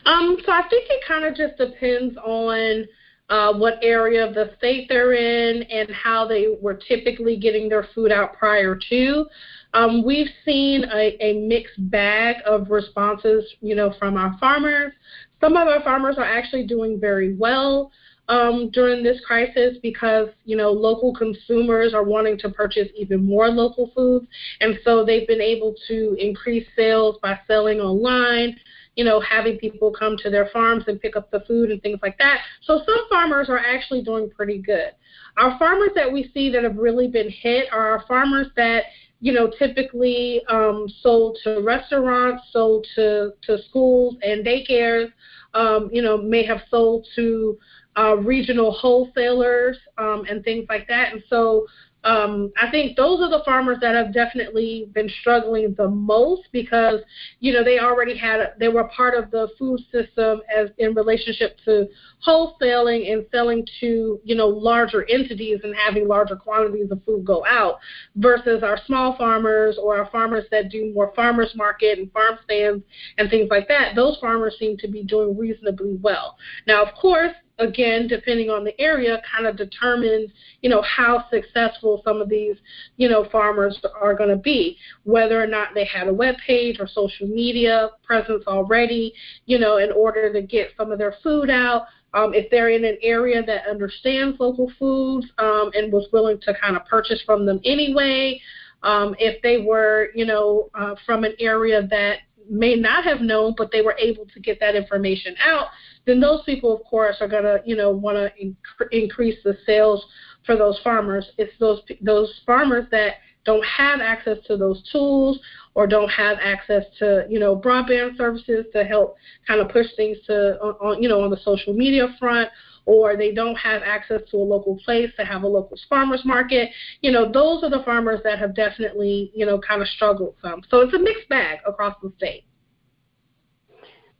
Um, 0.06 0.36
so 0.44 0.52
I 0.52 0.62
think 0.68 0.86
it 0.88 1.02
kind 1.06 1.24
of 1.24 1.34
just 1.34 1.56
depends 1.56 2.16
on 2.18 2.86
uh, 3.30 3.52
what 3.54 3.78
area 3.82 4.26
of 4.26 4.34
the 4.34 4.52
state 4.58 4.86
they're 4.88 5.14
in 5.14 5.62
and 5.64 5.90
how 5.90 6.26
they 6.26 6.56
were 6.60 6.74
typically 6.74 7.36
getting 7.36 7.68
their 7.68 7.88
food 7.94 8.12
out 8.12 8.34
prior 8.34 8.78
to. 8.90 9.26
Um, 9.72 10.04
we've 10.04 10.28
seen 10.44 10.84
a, 10.84 11.16
a 11.20 11.40
mixed 11.40 11.90
bag 11.90 12.36
of 12.46 12.70
responses, 12.70 13.44
you 13.60 13.74
know, 13.74 13.94
from 13.98 14.16
our 14.16 14.36
farmers. 14.38 14.92
Some 15.40 15.56
of 15.56 15.66
our 15.68 15.82
farmers 15.82 16.16
are 16.16 16.24
actually 16.24 16.66
doing 16.66 17.00
very 17.00 17.34
well 17.34 17.90
um, 18.28 18.70
during 18.70 19.02
this 19.02 19.20
crisis 19.26 19.76
because 19.82 20.28
you 20.44 20.56
know 20.56 20.70
local 20.70 21.14
consumers 21.14 21.92
are 21.94 22.04
wanting 22.04 22.38
to 22.38 22.48
purchase 22.48 22.88
even 22.96 23.24
more 23.24 23.48
local 23.48 23.90
foods, 23.94 24.26
and 24.60 24.78
so 24.84 25.04
they've 25.04 25.28
been 25.28 25.40
able 25.40 25.74
to 25.88 26.16
increase 26.18 26.66
sales 26.76 27.16
by 27.22 27.38
selling 27.46 27.80
online. 27.80 28.56
You 28.96 29.04
know, 29.04 29.18
having 29.18 29.58
people 29.58 29.92
come 29.92 30.16
to 30.18 30.30
their 30.30 30.48
farms 30.52 30.84
and 30.86 31.00
pick 31.00 31.16
up 31.16 31.28
the 31.32 31.40
food 31.48 31.72
and 31.72 31.82
things 31.82 31.98
like 32.00 32.16
that. 32.18 32.38
So 32.62 32.80
some 32.86 33.08
farmers 33.10 33.48
are 33.48 33.58
actually 33.58 34.02
doing 34.02 34.30
pretty 34.30 34.58
good. 34.58 34.92
Our 35.36 35.58
farmers 35.58 35.90
that 35.96 36.12
we 36.12 36.30
see 36.32 36.48
that 36.50 36.62
have 36.62 36.76
really 36.76 37.08
been 37.08 37.28
hit 37.28 37.66
are 37.72 37.88
our 37.88 38.04
farmers 38.06 38.46
that 38.54 38.84
you 39.24 39.32
know, 39.32 39.50
typically 39.58 40.42
um, 40.50 40.86
sold 41.00 41.38
to 41.42 41.60
restaurants, 41.60 42.42
sold 42.52 42.86
to, 42.94 43.32
to 43.44 43.56
schools 43.70 44.16
and 44.22 44.44
daycares, 44.44 45.10
um, 45.54 45.88
you 45.90 46.02
know, 46.02 46.18
may 46.18 46.44
have 46.44 46.60
sold 46.70 47.06
to 47.16 47.58
uh, 47.96 48.16
regional 48.16 48.72
wholesalers 48.72 49.78
um, 49.98 50.24
and 50.28 50.42
things 50.44 50.66
like 50.68 50.86
that. 50.88 51.12
And 51.12 51.22
so 51.28 51.66
um, 52.04 52.52
I 52.60 52.70
think 52.70 52.96
those 52.96 53.20
are 53.20 53.30
the 53.30 53.42
farmers 53.44 53.78
that 53.80 53.94
have 53.94 54.12
definitely 54.12 54.90
been 54.92 55.10
struggling 55.20 55.74
the 55.74 55.88
most 55.88 56.42
because 56.52 57.00
you 57.40 57.52
know 57.52 57.64
they 57.64 57.78
already 57.78 58.16
had 58.16 58.52
they 58.60 58.68
were 58.68 58.84
part 58.88 59.14
of 59.14 59.30
the 59.30 59.48
food 59.58 59.80
system 59.90 60.42
as 60.54 60.68
in 60.76 60.94
relationship 60.94 61.56
to 61.64 61.88
wholesaling 62.26 63.10
and 63.10 63.24
selling 63.32 63.66
to 63.80 64.20
you 64.22 64.34
know 64.34 64.46
larger 64.46 65.08
entities 65.08 65.60
and 65.64 65.74
having 65.74 66.06
larger 66.06 66.36
quantities 66.36 66.90
of 66.90 67.02
food 67.04 67.24
go 67.24 67.44
out 67.46 67.78
versus 68.16 68.62
our 68.62 68.78
small 68.86 69.16
farmers 69.16 69.78
or 69.82 69.96
our 69.96 70.10
farmers 70.10 70.44
that 70.50 70.70
do 70.70 70.92
more 70.92 71.10
farmers 71.16 71.52
market 71.54 71.98
and 71.98 72.12
farm 72.12 72.38
stands 72.44 72.84
and 73.16 73.30
things 73.30 73.48
like 73.50 73.66
that. 73.68 73.96
Those 73.96 74.18
farmers 74.20 74.56
seem 74.58 74.76
to 74.78 74.88
be 74.88 75.02
doing 75.04 75.38
reasonably 75.38 75.96
well. 76.02 76.36
Now, 76.66 76.84
of 76.84 76.94
course, 76.94 77.32
again, 77.58 78.08
depending 78.08 78.50
on 78.50 78.64
the 78.64 78.78
area, 78.80 79.22
kind 79.30 79.46
of 79.46 79.56
determines, 79.56 80.30
you 80.60 80.70
know, 80.70 80.82
how 80.82 81.24
successful 81.30 82.02
some 82.04 82.20
of 82.20 82.28
these, 82.28 82.56
you 82.96 83.08
know, 83.08 83.28
farmers 83.30 83.78
are 84.00 84.14
going 84.14 84.30
to 84.30 84.36
be. 84.36 84.76
Whether 85.04 85.42
or 85.42 85.46
not 85.46 85.68
they 85.74 85.84
had 85.84 86.08
a 86.08 86.14
web 86.14 86.36
page 86.44 86.78
or 86.80 86.88
social 86.88 87.26
media 87.26 87.90
presence 88.02 88.44
already, 88.46 89.14
you 89.46 89.58
know, 89.58 89.76
in 89.76 89.92
order 89.92 90.32
to 90.32 90.42
get 90.42 90.70
some 90.76 90.90
of 90.90 90.98
their 90.98 91.14
food 91.22 91.50
out. 91.50 91.86
Um, 92.12 92.32
if 92.32 92.48
they're 92.50 92.70
in 92.70 92.84
an 92.84 92.98
area 93.02 93.42
that 93.44 93.66
understands 93.68 94.38
local 94.38 94.72
foods 94.78 95.26
um, 95.38 95.70
and 95.74 95.92
was 95.92 96.06
willing 96.12 96.40
to 96.42 96.54
kind 96.60 96.76
of 96.76 96.84
purchase 96.86 97.20
from 97.26 97.44
them 97.44 97.60
anyway. 97.64 98.40
Um, 98.84 99.16
if 99.18 99.42
they 99.42 99.58
were, 99.58 100.10
you 100.14 100.24
know, 100.24 100.70
uh, 100.74 100.94
from 101.06 101.24
an 101.24 101.34
area 101.40 101.86
that 101.88 102.18
may 102.48 102.74
not 102.76 103.04
have 103.04 103.20
known, 103.20 103.54
but 103.56 103.70
they 103.72 103.82
were 103.82 103.96
able 103.98 104.26
to 104.26 104.40
get 104.40 104.60
that 104.60 104.76
information 104.76 105.34
out, 105.44 105.68
then 106.06 106.20
those 106.20 106.42
people, 106.44 106.74
of 106.74 106.84
course, 106.84 107.16
are 107.20 107.28
going 107.28 107.44
to, 107.44 107.60
you 107.64 107.76
know, 107.76 107.90
want 107.90 108.16
to 108.16 108.30
inc- 108.44 108.92
increase 108.92 109.38
the 109.44 109.56
sales 109.66 110.04
for 110.44 110.56
those 110.56 110.78
farmers. 110.84 111.30
It's 111.38 111.52
those 111.58 111.80
those 112.00 112.32
farmers 112.44 112.86
that 112.90 113.14
don't 113.44 113.64
have 113.64 114.00
access 114.00 114.38
to 114.46 114.56
those 114.56 114.82
tools 114.90 115.38
or 115.74 115.86
don't 115.86 116.08
have 116.08 116.38
access 116.42 116.84
to, 116.98 117.26
you 117.28 117.38
know, 117.38 117.56
broadband 117.56 118.16
services 118.16 118.64
to 118.72 118.84
help 118.84 119.16
kind 119.46 119.60
of 119.60 119.68
push 119.68 119.86
things 119.96 120.16
to, 120.26 120.58
on, 120.60 121.02
you 121.02 121.08
know, 121.08 121.22
on 121.22 121.30
the 121.30 121.36
social 121.44 121.74
media 121.74 122.08
front 122.18 122.48
or 122.86 123.16
they 123.16 123.32
don't 123.32 123.56
have 123.56 123.82
access 123.82 124.20
to 124.30 124.36
a 124.36 124.38
local 124.38 124.78
place 124.84 125.10
to 125.16 125.24
have 125.24 125.42
a 125.42 125.46
local 125.46 125.76
farmers 125.88 126.22
market. 126.24 126.70
You 127.00 127.12
know, 127.12 127.30
those 127.30 127.62
are 127.62 127.70
the 127.70 127.82
farmers 127.84 128.20
that 128.24 128.38
have 128.38 128.54
definitely, 128.54 129.30
you 129.34 129.46
know, 129.46 129.58
kind 129.58 129.82
of 129.82 129.88
struggled 129.88 130.34
some. 130.42 130.62
So 130.70 130.80
it's 130.80 130.94
a 130.94 130.98
mixed 130.98 131.28
bag 131.28 131.60
across 131.66 131.94
the 132.02 132.12
state. 132.16 132.44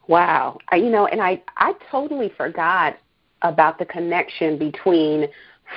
Wow. 0.08 0.58
I, 0.70 0.76
you 0.76 0.90
know, 0.90 1.06
and 1.06 1.20
I, 1.20 1.42
I 1.56 1.72
totally 1.90 2.30
forgot 2.36 2.98
about 3.42 3.78
the 3.78 3.86
connection 3.86 4.58
between 4.58 5.26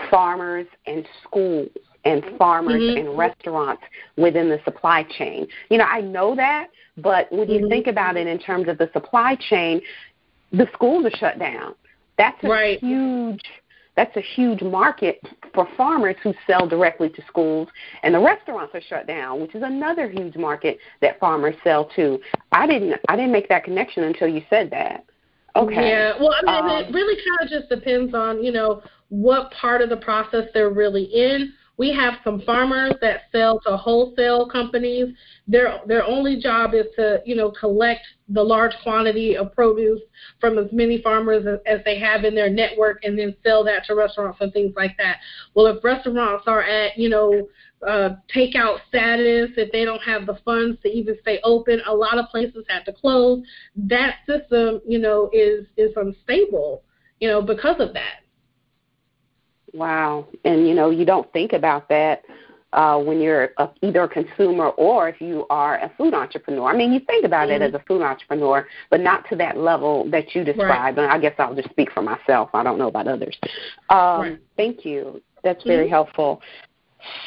farmers 0.10 0.68
and 0.86 1.06
schools 1.24 1.70
and 2.06 2.24
farmers 2.38 2.82
mm-hmm. 2.82 3.08
and 3.08 3.18
restaurants 3.18 3.84
within 4.16 4.50
the 4.50 4.60
supply 4.64 5.04
chain. 5.18 5.48
You 5.70 5.78
know, 5.78 5.86
I 5.86 6.02
know 6.02 6.36
that, 6.36 6.68
but 6.98 7.32
when 7.32 7.50
you 7.50 7.60
mm-hmm. 7.62 7.70
think 7.70 7.88
about 7.88 8.18
it 8.18 8.28
in 8.28 8.40
terms 8.40 8.68
of 8.68 8.78
the 8.78 8.90
supply 8.94 9.38
chain, 9.50 9.82
the 10.52 10.68
schools 10.74 11.06
are 11.06 11.18
shut 11.18 11.40
down. 11.40 11.76
That's 12.18 12.42
a 12.44 12.48
right. 12.48 12.80
huge 12.80 13.44
that's 13.98 14.16
a 14.16 14.22
huge 14.22 14.62
market 14.62 15.20
for 15.54 15.68
farmers 15.75 16.16
who 16.24 16.34
sell 16.46 16.68
directly 16.68 17.10
to 17.10 17.22
schools, 17.27 17.68
and 18.04 18.13
the 18.13 18.20
restaurants 18.20 18.74
are 18.75 18.82
shut 18.82 19.08
down, 19.08 19.42
which 19.42 19.56
is 19.56 19.63
another 19.63 20.10
huge 20.10 20.38
market 20.38 20.77
that 21.01 21.20
farmers 21.20 21.56
sell 21.63 21.89
to. 21.96 22.20
I 22.54 22.68
didn't 22.68 23.01
I 23.10 23.18
didn't 23.18 23.32
make 23.34 23.50
that 23.50 23.66
connection 23.66 24.04
until 24.04 24.27
you 24.27 24.44
said 24.50 24.70
that. 24.72 25.04
Okay. 25.56 25.89
Yeah. 25.89 26.13
Well, 26.20 26.34
I 26.48 26.62
mean, 26.62 26.70
um, 26.70 26.84
it 26.84 26.94
really 26.94 27.20
kind 27.27 27.42
of 27.42 27.50
just 27.50 27.70
depends 27.70 28.13
on 28.13 28.44
you 28.44 28.51
know 28.51 28.84
what 29.10 29.51
part 29.51 29.82
of 29.82 29.89
the 29.89 29.98
process 29.98 30.46
they're 30.54 30.70
really 30.70 31.04
in. 31.04 31.51
We 31.78 31.94
have 31.94 32.16
some 32.24 32.42
farmers 32.42 32.94
that 33.02 33.22
sell 33.32 33.60
to 33.62 33.78
wholesale 33.78 34.50
companies. 34.50 35.14
Their 35.48 35.80
their 35.86 36.04
only 36.04 36.38
job 36.40 36.74
is 36.74 36.88
to 36.96 37.22
you 37.26 37.36
know 37.36 37.52
collect 37.52 38.02
the 38.30 38.44
large 38.44 38.74
quantity 38.82 39.38
of 39.38 39.54
produce 39.54 40.02
from 40.40 40.58
as 40.58 40.72
many 40.72 41.02
farmers 41.02 41.46
as, 41.46 41.60
as 41.66 41.86
they 41.86 42.00
have 42.00 42.24
in 42.24 42.34
their 42.34 42.50
network, 42.50 43.04
and 43.04 43.18
then 43.18 43.36
sell 43.44 43.64
that 43.66 43.86
to 43.86 43.96
restaurants 43.96 44.40
and 44.42 44.52
things 44.54 44.74
like 44.76 44.98
that. 44.98 45.18
Well, 45.54 45.68
if 45.68 45.84
restaurants 45.84 46.46
are 46.48 46.64
at 46.64 46.98
you 46.98 47.10
know 47.10 47.48
uh, 47.86 48.16
takeout 48.36 48.80
status, 48.88 49.52
if 49.56 49.72
they 49.72 49.86
don't 49.86 50.02
have 50.02 50.26
the 50.26 50.40
funds 50.44 50.80
to 50.82 50.90
even 50.90 51.16
stay 51.22 51.40
open, 51.44 51.82
a 51.86 51.94
lot 51.94 52.18
of 52.18 52.26
places 52.30 52.66
have 52.70 52.86
to 52.86 52.94
close. 52.94 53.44
That 53.76 54.16
system, 54.28 54.82
you 54.88 55.00
know, 55.00 55.30
is 55.32 55.66
is 55.78 55.92
unstable, 55.96 56.82
you 57.20 57.28
know, 57.28 57.42
because 57.42 57.80
of 57.80 57.94
that. 57.94 58.24
Wow. 59.74 60.28
And 60.46 60.68
you 60.68 60.74
know, 60.74 60.90
you 60.90 61.06
don't 61.06 61.32
think 61.34 61.54
about 61.54 61.90
that 61.90 62.24
uh, 62.74 63.00
when 63.00 63.20
you're 63.20 63.50
a, 63.58 63.70
either 63.82 64.04
a 64.04 64.10
consumer 64.10 64.70
or 64.70 65.10
if 65.10 65.22
you 65.22 65.46
are 65.50 65.78
a 65.78 65.92
food 65.98 66.14
entrepreneur. 66.14 66.70
I 66.70 66.76
mean, 66.76 66.92
you 66.92 67.00
think 67.00 67.26
about 67.26 67.50
mm-hmm. 67.50 67.62
it 67.62 67.74
as 67.74 67.74
a 67.74 67.84
food 67.88 68.02
entrepreneur, 68.02 68.68
but 68.90 69.02
not 69.02 69.28
to 69.30 69.36
that 69.38 69.58
level 69.58 70.10
that 70.12 70.36
you 70.36 70.44
described. 70.44 70.98
Right. 70.98 71.06
And 71.06 71.12
I 71.12 71.20
guess 71.20 71.34
I'll 71.38 71.56
just 71.56 71.70
speak 71.70 71.92
for 71.92 72.02
myself. 72.02 72.50
I 72.54 72.64
don't 72.64 72.78
know 72.78 72.88
about 72.88 73.08
others. 73.08 73.38
Um, 73.90 74.22
right. 74.22 74.40
Thank 74.58 74.86
you. 74.86 75.22
That's 75.44 75.64
very 75.64 75.86
mm-hmm. 75.86 75.94
helpful. 75.94 76.42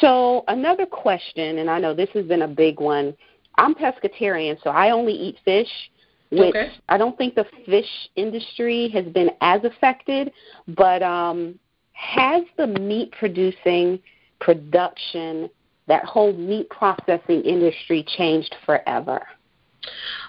So, 0.00 0.44
another 0.48 0.84
question, 0.84 1.58
and 1.58 1.70
I 1.70 1.78
know 1.78 1.94
this 1.94 2.10
has 2.14 2.26
been 2.26 2.42
a 2.42 2.48
big 2.48 2.80
one. 2.80 3.16
I'm 3.56 3.74
pescatarian, 3.74 4.60
so 4.62 4.70
I 4.70 4.90
only 4.90 5.12
eat 5.12 5.36
fish 5.44 5.68
which 6.30 6.54
okay. 6.54 6.70
I 6.88 6.96
don't 6.96 7.18
think 7.18 7.34
the 7.34 7.44
fish 7.66 7.88
industry 8.14 8.88
has 8.90 9.04
been 9.06 9.30
as 9.40 9.64
affected, 9.64 10.32
but 10.68 11.02
um, 11.02 11.58
has 12.00 12.44
the 12.56 12.66
meat 12.66 13.12
producing 13.12 14.00
production, 14.40 15.50
that 15.86 16.04
whole 16.04 16.32
meat 16.32 16.68
processing 16.70 17.42
industry 17.42 18.04
changed 18.16 18.54
forever? 18.64 19.20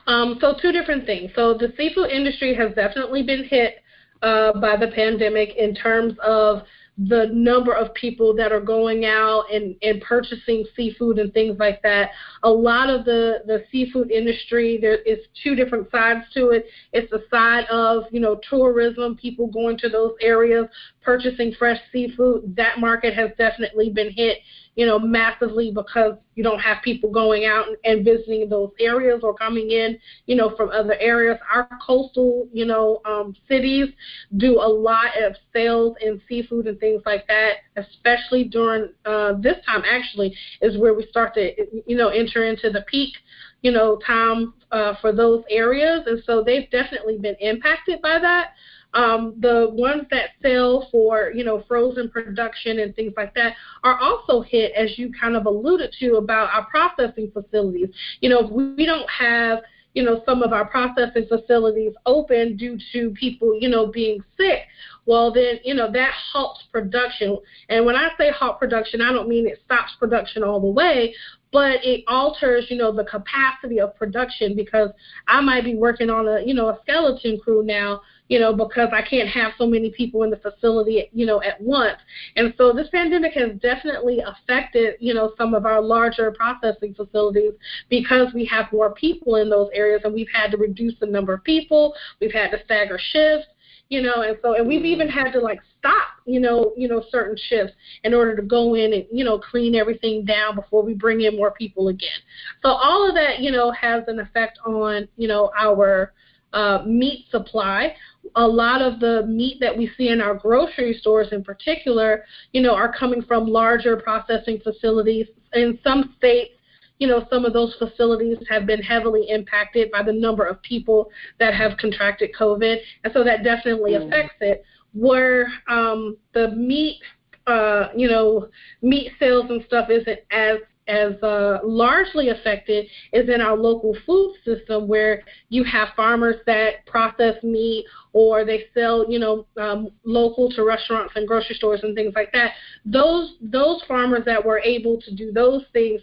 Um, 0.07 0.37
so, 0.41 0.55
two 0.61 0.71
different 0.71 1.05
things. 1.05 1.31
So, 1.35 1.53
the 1.53 1.73
seafood 1.77 2.09
industry 2.09 2.53
has 2.55 2.73
definitely 2.75 3.23
been 3.23 3.45
hit 3.45 3.75
uh, 4.21 4.53
by 4.59 4.75
the 4.75 4.89
pandemic 4.89 5.55
in 5.55 5.73
terms 5.73 6.13
of 6.23 6.63
the 6.97 7.29
number 7.31 7.73
of 7.73 7.93
people 7.93 8.35
that 8.35 8.51
are 8.51 8.61
going 8.61 9.05
out 9.05 9.45
and, 9.51 9.75
and 9.81 10.01
purchasing 10.01 10.65
seafood 10.75 11.19
and 11.19 11.33
things 11.33 11.57
like 11.57 11.81
that. 11.81 12.09
A 12.43 12.49
lot 12.49 12.89
of 12.89 13.05
the, 13.05 13.39
the 13.47 13.63
seafood 13.71 14.11
industry, 14.11 14.77
there 14.79 14.97
is 14.97 15.19
two 15.41 15.55
different 15.55 15.89
sides 15.89 16.25
to 16.33 16.49
it. 16.49 16.65
It's 16.91 17.09
the 17.09 17.23
side 17.31 17.65
of, 17.71 18.03
you 18.11 18.19
know, 18.19 18.39
tourism, 18.49 19.15
people 19.15 19.47
going 19.47 19.77
to 19.79 19.89
those 19.89 20.13
areas, 20.21 20.67
purchasing 21.01 21.53
fresh 21.57 21.79
seafood. 21.91 22.55
That 22.55 22.79
market 22.79 23.13
has 23.15 23.31
definitely 23.37 23.89
been 23.89 24.11
hit 24.11 24.39
you 24.75 24.85
know, 24.85 24.97
massively 24.97 25.71
because 25.71 26.15
you 26.35 26.43
don't 26.43 26.59
have 26.59 26.77
people 26.81 27.11
going 27.11 27.45
out 27.45 27.65
and 27.83 28.05
visiting 28.05 28.47
those 28.47 28.71
areas 28.79 29.19
or 29.21 29.33
coming 29.33 29.71
in, 29.71 29.97
you 30.27 30.35
know, 30.35 30.55
from 30.55 30.69
other 30.69 30.95
areas. 30.99 31.37
Our 31.53 31.67
coastal, 31.85 32.47
you 32.53 32.65
know, 32.65 33.01
um, 33.05 33.35
cities 33.49 33.89
do 34.37 34.59
a 34.59 34.67
lot 34.67 35.11
of 35.21 35.35
sales 35.51 35.97
in 36.01 36.21
seafood 36.27 36.67
and 36.67 36.79
things 36.79 37.01
like 37.05 37.27
that, 37.27 37.55
especially 37.75 38.45
during 38.45 38.93
uh, 39.05 39.33
this 39.39 39.57
time. 39.65 39.83
Actually, 39.85 40.35
is 40.61 40.77
where 40.77 40.93
we 40.93 41.05
start 41.07 41.33
to, 41.33 41.51
you 41.85 41.97
know, 41.97 42.07
enter 42.07 42.45
into 42.45 42.69
the 42.69 42.81
peak, 42.89 43.13
you 43.61 43.71
know, 43.71 43.99
time 44.07 44.53
uh, 44.71 44.93
for 45.01 45.11
those 45.11 45.43
areas, 45.49 46.03
and 46.07 46.23
so 46.25 46.43
they've 46.43 46.69
definitely 46.71 47.17
been 47.17 47.35
impacted 47.41 48.01
by 48.01 48.19
that. 48.19 48.53
Um, 48.93 49.35
the 49.39 49.69
ones 49.71 50.03
that 50.11 50.31
sell 50.41 50.89
for, 50.91 51.31
you 51.33 51.45
know, 51.45 51.63
frozen 51.67 52.09
production 52.09 52.79
and 52.79 52.93
things 52.95 53.13
like 53.15 53.33
that 53.35 53.53
are 53.83 53.97
also 53.99 54.41
hit, 54.41 54.73
as 54.73 54.97
you 54.97 55.13
kind 55.17 55.35
of 55.35 55.45
alluded 55.45 55.95
to, 55.99 56.15
about 56.15 56.49
our 56.53 56.65
processing 56.65 57.31
facilities. 57.31 57.89
You 58.19 58.29
know, 58.29 58.45
if 58.45 58.51
we 58.51 58.85
don't 58.85 59.09
have 59.09 59.59
you 59.93 60.03
know, 60.03 60.23
some 60.25 60.41
of 60.41 60.53
our 60.53 60.65
processing 60.65 61.25
facilities 61.27 61.93
open 62.05 62.55
due 62.55 62.77
to 62.93 63.11
people, 63.11 63.57
you 63.59 63.69
know, 63.69 63.87
being 63.87 64.23
sick, 64.37 64.61
well, 65.05 65.33
then, 65.33 65.59
you 65.63 65.73
know, 65.73 65.91
that 65.91 66.11
halts 66.31 66.63
production. 66.71 67.37
And 67.69 67.85
when 67.85 67.95
I 67.95 68.09
say 68.17 68.31
halt 68.31 68.59
production, 68.59 69.01
I 69.01 69.11
don't 69.11 69.27
mean 69.27 69.47
it 69.47 69.59
stops 69.65 69.91
production 69.99 70.43
all 70.43 70.59
the 70.59 70.67
way, 70.67 71.13
but 71.51 71.83
it 71.83 72.03
alters, 72.07 72.67
you 72.69 72.77
know, 72.77 72.91
the 72.91 73.03
capacity 73.03 73.79
of 73.79 73.95
production 73.95 74.55
because 74.55 74.89
I 75.27 75.41
might 75.41 75.65
be 75.65 75.75
working 75.75 76.09
on 76.09 76.27
a, 76.27 76.41
you 76.45 76.53
know, 76.53 76.69
a 76.69 76.79
skeleton 76.83 77.39
crew 77.43 77.63
now 77.63 78.01
you 78.31 78.39
know, 78.39 78.53
because 78.53 78.87
I 78.93 79.01
can't 79.01 79.27
have 79.27 79.51
so 79.57 79.67
many 79.67 79.89
people 79.89 80.23
in 80.23 80.29
the 80.29 80.37
facility, 80.37 81.09
you 81.11 81.25
know, 81.25 81.43
at 81.43 81.59
once. 81.59 81.97
And 82.37 82.53
so 82.57 82.71
this 82.71 82.87
pandemic 82.87 83.33
has 83.33 83.59
definitely 83.59 84.21
affected, 84.25 84.95
you 85.01 85.13
know, 85.13 85.33
some 85.37 85.53
of 85.53 85.65
our 85.65 85.81
larger 85.81 86.31
processing 86.31 86.93
facilities 86.93 87.51
because 87.89 88.33
we 88.33 88.45
have 88.45 88.71
more 88.71 88.93
people 88.93 89.35
in 89.35 89.49
those 89.49 89.67
areas 89.73 90.03
and 90.05 90.13
we've 90.13 90.29
had 90.33 90.49
to 90.51 90.57
reduce 90.57 90.97
the 91.01 91.07
number 91.07 91.33
of 91.33 91.43
people, 91.43 91.93
we've 92.21 92.31
had 92.31 92.51
to 92.51 92.63
stagger 92.63 92.97
shifts, 92.97 93.47
you 93.89 94.01
know, 94.01 94.21
and 94.21 94.37
so 94.41 94.55
and 94.55 94.65
we've 94.65 94.85
even 94.85 95.09
had 95.09 95.33
to 95.33 95.39
like 95.41 95.59
stop, 95.77 96.07
you 96.25 96.39
know, 96.39 96.71
you 96.77 96.87
know, 96.87 97.03
certain 97.09 97.35
shifts 97.49 97.73
in 98.05 98.13
order 98.13 98.33
to 98.33 98.43
go 98.43 98.75
in 98.75 98.93
and, 98.93 99.05
you 99.11 99.25
know, 99.25 99.39
clean 99.39 99.75
everything 99.75 100.23
down 100.23 100.55
before 100.55 100.83
we 100.83 100.93
bring 100.93 101.19
in 101.19 101.35
more 101.35 101.51
people 101.51 101.89
again. 101.89 102.21
So 102.61 102.69
all 102.69 103.09
of 103.09 103.13
that, 103.15 103.41
you 103.41 103.51
know, 103.51 103.71
has 103.71 104.05
an 104.07 104.21
effect 104.21 104.57
on, 104.65 105.09
you 105.17 105.27
know, 105.27 105.51
our 105.59 106.13
uh, 106.53 106.83
meat 106.85 107.25
supply. 107.29 107.95
A 108.35 108.47
lot 108.47 108.81
of 108.81 108.99
the 108.99 109.25
meat 109.27 109.57
that 109.61 109.75
we 109.75 109.89
see 109.97 110.09
in 110.09 110.21
our 110.21 110.35
grocery 110.35 110.97
stores, 110.99 111.29
in 111.31 111.43
particular, 111.43 112.23
you 112.53 112.61
know, 112.61 112.75
are 112.75 112.93
coming 112.93 113.21
from 113.23 113.47
larger 113.47 113.97
processing 113.97 114.59
facilities. 114.63 115.27
In 115.53 115.79
some 115.83 116.13
states, 116.17 116.53
you 116.99 117.07
know, 117.07 117.25
some 117.31 117.45
of 117.45 117.53
those 117.53 117.75
facilities 117.79 118.37
have 118.47 118.67
been 118.67 118.81
heavily 118.81 119.25
impacted 119.29 119.89
by 119.91 120.03
the 120.03 120.13
number 120.13 120.45
of 120.45 120.61
people 120.61 121.09
that 121.39 121.53
have 121.55 121.77
contracted 121.77 122.29
COVID, 122.39 122.77
and 123.03 123.11
so 123.11 123.23
that 123.23 123.43
definitely 123.43 123.93
mm. 123.93 124.05
affects 124.05 124.35
it. 124.39 124.63
Where 124.93 125.47
um, 125.67 126.17
the 126.33 126.49
meat, 126.49 126.99
uh, 127.47 127.87
you 127.95 128.07
know, 128.07 128.49
meat 128.83 129.13
sales 129.17 129.45
and 129.49 129.63
stuff 129.65 129.89
isn't 129.89 130.19
as 130.29 130.57
as 130.87 131.13
uh, 131.23 131.59
largely 131.63 132.29
affected 132.29 132.87
is 133.13 133.29
in 133.29 133.41
our 133.41 133.55
local 133.55 133.95
food 134.05 134.35
system 134.43 134.87
where 134.87 135.23
you 135.49 135.63
have 135.63 135.89
farmers 135.95 136.35
that 136.45 136.85
process 136.85 137.35
meat 137.43 137.85
or 138.13 138.43
they 138.43 138.65
sell 138.73 139.09
you 139.09 139.19
know 139.19 139.45
um, 139.57 139.89
local 140.03 140.51
to 140.51 140.63
restaurants 140.63 141.13
and 141.15 141.27
grocery 141.27 141.55
stores 141.55 141.81
and 141.83 141.95
things 141.95 142.13
like 142.15 142.31
that. 142.33 142.51
Those 142.85 143.35
those 143.41 143.81
farmers 143.87 144.23
that 144.25 144.43
were 144.43 144.59
able 144.59 144.99
to 145.01 145.15
do 145.15 145.31
those 145.31 145.63
things 145.73 146.01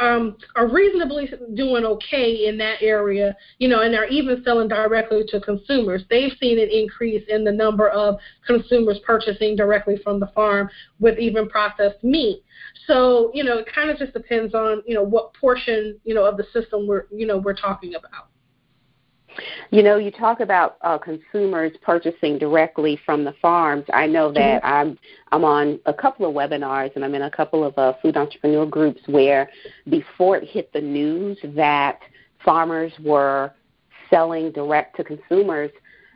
um, 0.00 0.36
are 0.56 0.68
reasonably 0.68 1.30
doing 1.54 1.84
okay 1.84 2.46
in 2.46 2.56
that 2.58 2.82
area, 2.82 3.36
you 3.58 3.68
know, 3.68 3.82
and 3.82 3.94
are 3.94 4.06
even 4.06 4.42
selling 4.44 4.68
directly 4.68 5.24
to 5.28 5.40
consumers. 5.40 6.02
They've 6.08 6.32
seen 6.40 6.58
an 6.58 6.68
increase 6.70 7.24
in 7.28 7.44
the 7.44 7.52
number 7.52 7.88
of 7.90 8.16
consumers 8.46 8.98
purchasing 9.04 9.56
directly 9.56 9.98
from 10.02 10.18
the 10.18 10.28
farm 10.28 10.70
with 10.98 11.18
even 11.18 11.48
processed 11.48 12.02
meat. 12.02 12.42
So, 12.86 13.30
you 13.34 13.44
know, 13.44 13.58
it 13.58 13.68
kind 13.72 13.90
of 13.90 13.98
just 13.98 14.12
depends 14.12 14.54
on, 14.54 14.82
you 14.86 14.94
know, 14.94 15.02
what 15.02 15.34
portion, 15.34 15.98
you 16.04 16.14
know, 16.14 16.24
of 16.24 16.36
the 16.36 16.46
system 16.52 16.86
we're, 16.86 17.04
you 17.10 17.26
know, 17.26 17.38
we're 17.38 17.54
talking 17.54 17.94
about. 17.94 18.28
You 19.70 19.82
know, 19.82 19.96
you 19.96 20.10
talk 20.10 20.40
about 20.40 20.76
uh, 20.82 20.98
consumers 20.98 21.72
purchasing 21.82 22.38
directly 22.38 22.98
from 23.04 23.24
the 23.24 23.34
farms. 23.40 23.84
I 23.92 24.06
know 24.06 24.32
that 24.32 24.62
mm-hmm. 24.62 24.66
I'm 24.66 24.98
I'm 25.32 25.44
on 25.44 25.80
a 25.86 25.94
couple 25.94 26.26
of 26.26 26.34
webinars 26.34 26.94
and 26.96 27.04
I'm 27.04 27.14
in 27.14 27.22
a 27.22 27.30
couple 27.30 27.64
of 27.64 27.76
uh, 27.78 27.94
food 28.02 28.16
entrepreneur 28.16 28.66
groups 28.66 29.00
where 29.06 29.50
before 29.88 30.36
it 30.36 30.48
hit 30.48 30.72
the 30.72 30.80
news 30.80 31.38
that 31.54 32.00
farmers 32.44 32.92
were 33.02 33.52
selling 34.08 34.50
direct 34.52 34.96
to 34.96 35.04
consumers, 35.04 35.70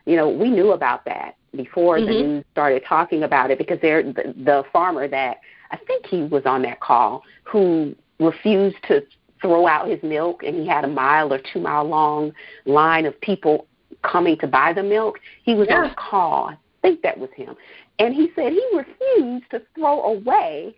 you 0.04 0.16
know, 0.16 0.28
we 0.28 0.50
knew 0.50 0.72
about 0.72 1.04
that 1.04 1.36
before 1.56 1.98
mm-hmm. 1.98 2.06
the 2.06 2.12
news 2.12 2.44
started 2.52 2.82
talking 2.88 3.22
about 3.22 3.50
it 3.50 3.58
because 3.58 3.78
they're 3.80 4.02
the, 4.02 4.34
the 4.44 4.64
farmer 4.72 5.08
that 5.08 5.38
I 5.70 5.78
think 5.86 6.06
he 6.06 6.22
was 6.24 6.42
on 6.44 6.62
that 6.62 6.80
call 6.80 7.22
who 7.44 7.94
refused 8.18 8.76
to 8.88 9.02
throw 9.44 9.66
out 9.66 9.86
his 9.86 10.02
milk, 10.02 10.42
and 10.42 10.56
he 10.56 10.66
had 10.66 10.84
a 10.84 10.88
mile 10.88 11.30
or 11.30 11.38
two 11.52 11.60
mile 11.60 11.84
long 11.84 12.32
line 12.64 13.04
of 13.04 13.20
people 13.20 13.66
coming 14.02 14.38
to 14.38 14.46
buy 14.46 14.72
the 14.72 14.82
milk. 14.82 15.20
He 15.42 15.54
was 15.54 15.68
yeah. 15.68 15.80
on 15.80 15.90
a 15.90 15.94
call. 15.94 16.48
I 16.48 16.56
think 16.80 17.02
that 17.02 17.18
was 17.18 17.28
him. 17.36 17.54
And 17.98 18.14
he 18.14 18.30
said 18.34 18.52
he 18.52 18.66
refused 18.74 19.50
to 19.50 19.62
throw 19.74 20.02
away 20.02 20.74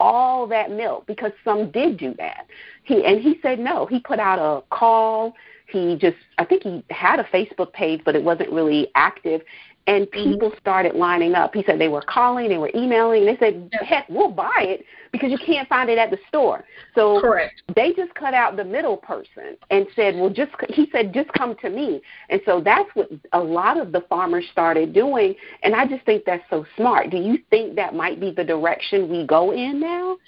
all 0.00 0.46
that 0.46 0.70
milk 0.70 1.06
because 1.06 1.32
some 1.44 1.70
did 1.70 1.98
do 1.98 2.14
that. 2.18 2.46
He 2.84 3.04
and 3.04 3.20
he 3.20 3.38
said 3.42 3.58
no. 3.58 3.84
He 3.84 4.00
put 4.00 4.18
out 4.18 4.38
a 4.38 4.62
call. 4.74 5.34
He 5.68 5.96
just 5.96 6.16
I 6.38 6.46
think 6.46 6.62
he 6.62 6.82
had 6.88 7.20
a 7.20 7.24
Facebook 7.24 7.74
page, 7.74 8.00
but 8.06 8.16
it 8.16 8.24
wasn't 8.24 8.50
really 8.50 8.88
active. 8.94 9.42
And 9.88 10.06
mm-hmm. 10.06 10.32
people 10.32 10.52
started 10.60 10.94
lining 10.94 11.34
up. 11.34 11.54
He 11.54 11.64
said 11.64 11.80
they 11.80 11.88
were 11.88 12.02
calling, 12.02 12.48
they 12.48 12.58
were 12.58 12.70
emailing, 12.74 13.24
they 13.24 13.36
said, 13.38 13.70
"Heck, 13.80 14.08
we'll 14.08 14.30
buy 14.30 14.58
it 14.58 14.84
because 15.10 15.30
you 15.30 15.38
can't 15.38 15.68
find 15.68 15.88
it 15.88 15.98
at 15.98 16.10
the 16.10 16.18
store." 16.28 16.64
So 16.94 17.20
Correct. 17.20 17.62
they 17.74 17.94
just 17.94 18.14
cut 18.14 18.34
out 18.34 18.56
the 18.56 18.64
middle 18.64 18.98
person 18.98 19.56
and 19.70 19.86
said, 19.96 20.14
"Well, 20.14 20.30
just," 20.30 20.52
he 20.68 20.88
said, 20.92 21.14
"Just 21.14 21.32
come 21.32 21.56
to 21.62 21.70
me." 21.70 22.02
And 22.28 22.40
so 22.44 22.60
that's 22.60 22.88
what 22.94 23.10
a 23.32 23.40
lot 23.40 23.80
of 23.80 23.90
the 23.90 24.02
farmers 24.02 24.44
started 24.52 24.92
doing, 24.92 25.34
and 25.62 25.74
I 25.74 25.86
just 25.86 26.04
think 26.04 26.24
that's 26.26 26.44
so 26.50 26.66
smart. 26.76 27.10
Do 27.10 27.16
you 27.16 27.38
think 27.48 27.74
that 27.76 27.94
might 27.94 28.20
be 28.20 28.30
the 28.30 28.44
direction 28.44 29.08
we 29.08 29.26
go 29.26 29.52
in 29.52 29.80
now? 29.80 30.18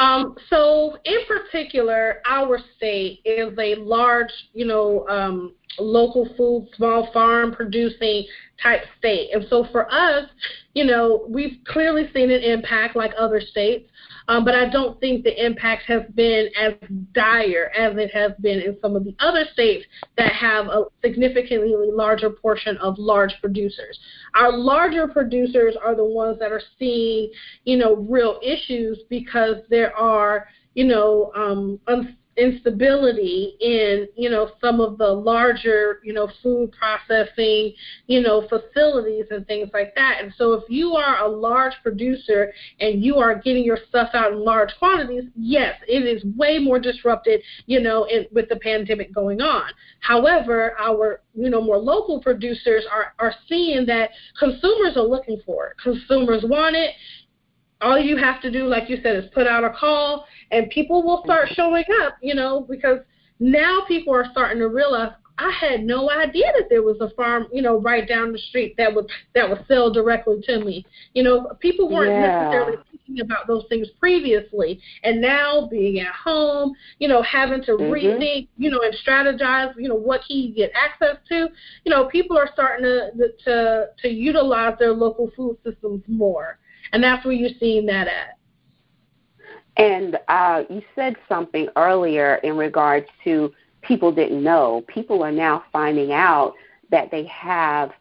Um, 0.00 0.36
so, 0.48 0.96
in 1.04 1.18
particular, 1.26 2.20
our 2.26 2.58
state 2.76 3.20
is 3.24 3.52
a 3.58 3.74
large, 3.76 4.32
you 4.54 4.64
know, 4.64 5.06
um, 5.08 5.52
local 5.78 6.28
food, 6.36 6.68
small 6.76 7.10
farm 7.12 7.52
producing 7.52 8.24
type 8.62 8.82
state. 8.98 9.30
And 9.32 9.46
so 9.48 9.66
for 9.70 9.90
us, 9.92 10.28
you 10.74 10.84
know, 10.84 11.26
we've 11.28 11.58
clearly 11.66 12.10
seen 12.14 12.30
an 12.30 12.42
impact 12.42 12.96
like 12.96 13.12
other 13.18 13.40
states. 13.40 13.90
Um, 14.28 14.44
but 14.44 14.54
I 14.54 14.68
don't 14.68 15.00
think 15.00 15.24
the 15.24 15.44
impact 15.44 15.84
has 15.84 16.02
been 16.14 16.50
as 16.60 16.74
dire 17.12 17.70
as 17.76 17.96
it 17.96 18.10
has 18.12 18.32
been 18.40 18.60
in 18.60 18.76
some 18.82 18.94
of 18.94 19.04
the 19.04 19.14
other 19.20 19.44
states 19.52 19.86
that 20.18 20.32
have 20.32 20.66
a 20.66 20.84
significantly 21.02 21.72
larger 21.74 22.30
portion 22.30 22.76
of 22.78 22.98
large 22.98 23.32
producers. 23.40 23.98
Our 24.34 24.52
larger 24.56 25.08
producers 25.08 25.76
are 25.82 25.94
the 25.94 26.04
ones 26.04 26.38
that 26.40 26.52
are 26.52 26.62
seeing, 26.78 27.30
you 27.64 27.78
know, 27.78 27.96
real 27.96 28.38
issues 28.42 28.98
because 29.08 29.56
there 29.70 29.96
are, 29.96 30.48
you 30.74 30.84
know, 30.84 31.32
um, 31.34 31.80
instability 32.38 33.56
in 33.60 34.06
you 34.16 34.30
know 34.30 34.50
some 34.60 34.80
of 34.80 34.96
the 34.98 35.06
larger 35.06 36.00
you 36.04 36.12
know 36.12 36.30
food 36.42 36.70
processing 36.72 37.74
you 38.06 38.20
know 38.20 38.46
facilities 38.48 39.26
and 39.30 39.46
things 39.46 39.68
like 39.74 39.94
that. 39.94 40.18
And 40.22 40.32
so 40.36 40.52
if 40.52 40.64
you 40.68 40.94
are 40.94 41.24
a 41.24 41.28
large 41.28 41.74
producer 41.82 42.52
and 42.80 43.02
you 43.02 43.16
are 43.16 43.34
getting 43.34 43.64
your 43.64 43.78
stuff 43.88 44.10
out 44.14 44.32
in 44.32 44.44
large 44.44 44.70
quantities 44.78 45.24
yes 45.36 45.74
it 45.88 46.04
is 46.04 46.24
way 46.36 46.58
more 46.58 46.78
disrupted 46.78 47.40
you 47.66 47.80
know 47.80 48.04
in, 48.04 48.26
with 48.32 48.48
the 48.48 48.56
pandemic 48.56 49.12
going 49.12 49.40
on. 49.40 49.70
However 50.00 50.76
our 50.78 51.20
you 51.34 51.50
know 51.50 51.60
more 51.60 51.78
local 51.78 52.20
producers 52.20 52.84
are 52.90 53.14
are 53.18 53.34
seeing 53.48 53.84
that 53.86 54.10
consumers 54.38 54.96
are 54.96 55.06
looking 55.06 55.40
for 55.44 55.68
it. 55.68 55.76
Consumers 55.82 56.44
want 56.46 56.76
it 56.76 56.90
all 57.80 57.98
you 57.98 58.16
have 58.16 58.40
to 58.42 58.50
do, 58.50 58.64
like 58.64 58.88
you 58.88 58.98
said, 59.02 59.16
is 59.16 59.30
put 59.32 59.46
out 59.46 59.64
a 59.64 59.70
call, 59.70 60.26
and 60.50 60.70
people 60.70 61.02
will 61.02 61.22
start 61.24 61.46
mm-hmm. 61.46 61.54
showing 61.54 61.84
up. 62.02 62.16
You 62.22 62.34
know, 62.34 62.66
because 62.68 62.98
now 63.40 63.84
people 63.86 64.14
are 64.14 64.26
starting 64.32 64.58
to 64.58 64.68
realize 64.68 65.12
I 65.38 65.52
had 65.52 65.84
no 65.84 66.10
idea 66.10 66.46
that 66.58 66.68
there 66.68 66.82
was 66.82 66.96
a 67.00 67.10
farm, 67.10 67.46
you 67.52 67.62
know, 67.62 67.80
right 67.80 68.06
down 68.06 68.32
the 68.32 68.38
street 68.38 68.74
that 68.76 68.92
would 68.92 69.08
that 69.34 69.48
would 69.48 69.64
sell 69.68 69.92
directly 69.92 70.40
to 70.44 70.64
me. 70.64 70.84
You 71.14 71.22
know, 71.22 71.52
people 71.60 71.88
weren't 71.88 72.10
yeah. 72.10 72.42
necessarily 72.42 72.78
thinking 72.90 73.20
about 73.20 73.46
those 73.46 73.64
things 73.68 73.86
previously, 74.00 74.80
and 75.04 75.20
now 75.20 75.68
being 75.70 76.00
at 76.00 76.12
home, 76.12 76.72
you 76.98 77.06
know, 77.06 77.22
having 77.22 77.62
to 77.64 77.72
mm-hmm. 77.72 77.92
rethink, 77.92 78.48
you 78.56 78.70
know, 78.70 78.80
and 78.82 78.94
strategize, 79.06 79.74
you 79.78 79.88
know, 79.88 79.94
what 79.94 80.22
can 80.26 80.38
you 80.38 80.52
get 80.52 80.72
access 80.74 81.16
to. 81.28 81.48
You 81.84 81.90
know, 81.90 82.06
people 82.06 82.36
are 82.36 82.50
starting 82.52 82.84
to 82.84 83.28
to 83.44 83.86
to 84.02 84.08
utilize 84.08 84.76
their 84.80 84.92
local 84.92 85.30
food 85.36 85.56
systems 85.64 86.02
more 86.08 86.58
and 86.92 87.02
that's 87.02 87.24
where 87.24 87.34
you're 87.34 87.50
seeing 87.60 87.86
that 87.86 88.08
at. 88.08 88.38
And 89.76 90.18
uh, 90.28 90.64
you 90.68 90.82
said 90.94 91.16
something 91.28 91.68
earlier 91.76 92.36
in 92.36 92.56
regards 92.56 93.06
to 93.24 93.52
people 93.82 94.12
didn't 94.12 94.42
know. 94.42 94.84
People 94.88 95.22
are 95.22 95.32
now 95.32 95.64
finding 95.72 96.12
out 96.12 96.54
that 96.90 97.10
they 97.10 97.24
have 97.26 97.92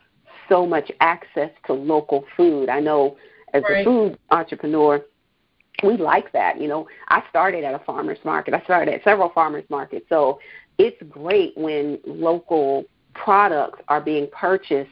so 0.50 0.66
much 0.66 0.92
access 1.02 1.52
to 1.68 1.74
local 1.74 2.26
food. 2.36 2.70
I 2.70 2.80
know 2.80 3.18
as 3.54 3.64
right. 3.64 3.82
a 3.82 3.84
food 3.84 4.18
entrepreneur, 4.32 5.06
we 5.84 5.98
like 5.98 6.32
that. 6.34 6.60
You 6.60 6.68
know, 6.68 6.88
I 7.10 7.24
started 7.30 7.64
at 7.64 7.76
a 7.76 7.80
farmer's 7.80 8.18
market. 8.24 8.54
I 8.54 8.62
started 8.64 8.94
at 8.94 9.04
several 9.04 9.30
farmers 9.30 9.66
markets. 9.70 10.06
So 10.10 10.40
it's 10.78 11.02
great 11.10 11.56
when 11.56 12.00
local 12.06 12.86
products 13.14 13.82
are 13.88 14.02
being 14.02 14.28
purchased 14.32 14.90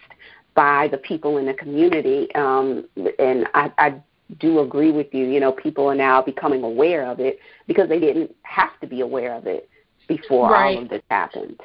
by 0.55 0.87
the 0.87 0.97
people 0.97 1.37
in 1.37 1.45
the 1.45 1.53
community. 1.53 2.33
Um, 2.35 2.87
and 3.19 3.45
I, 3.53 3.71
I 3.77 4.01
do 4.39 4.59
agree 4.61 4.91
with 4.91 5.13
you. 5.13 5.25
You 5.25 5.39
know, 5.39 5.51
people 5.51 5.87
are 5.87 5.95
now 5.95 6.21
becoming 6.21 6.63
aware 6.63 7.05
of 7.05 7.19
it 7.19 7.39
because 7.67 7.89
they 7.89 7.99
didn't 7.99 8.33
have 8.43 8.79
to 8.81 8.87
be 8.87 9.01
aware 9.01 9.35
of 9.35 9.45
it 9.45 9.69
before 10.07 10.51
right. 10.51 10.77
all 10.77 10.83
of 10.83 10.89
this 10.89 11.03
happened. 11.09 11.59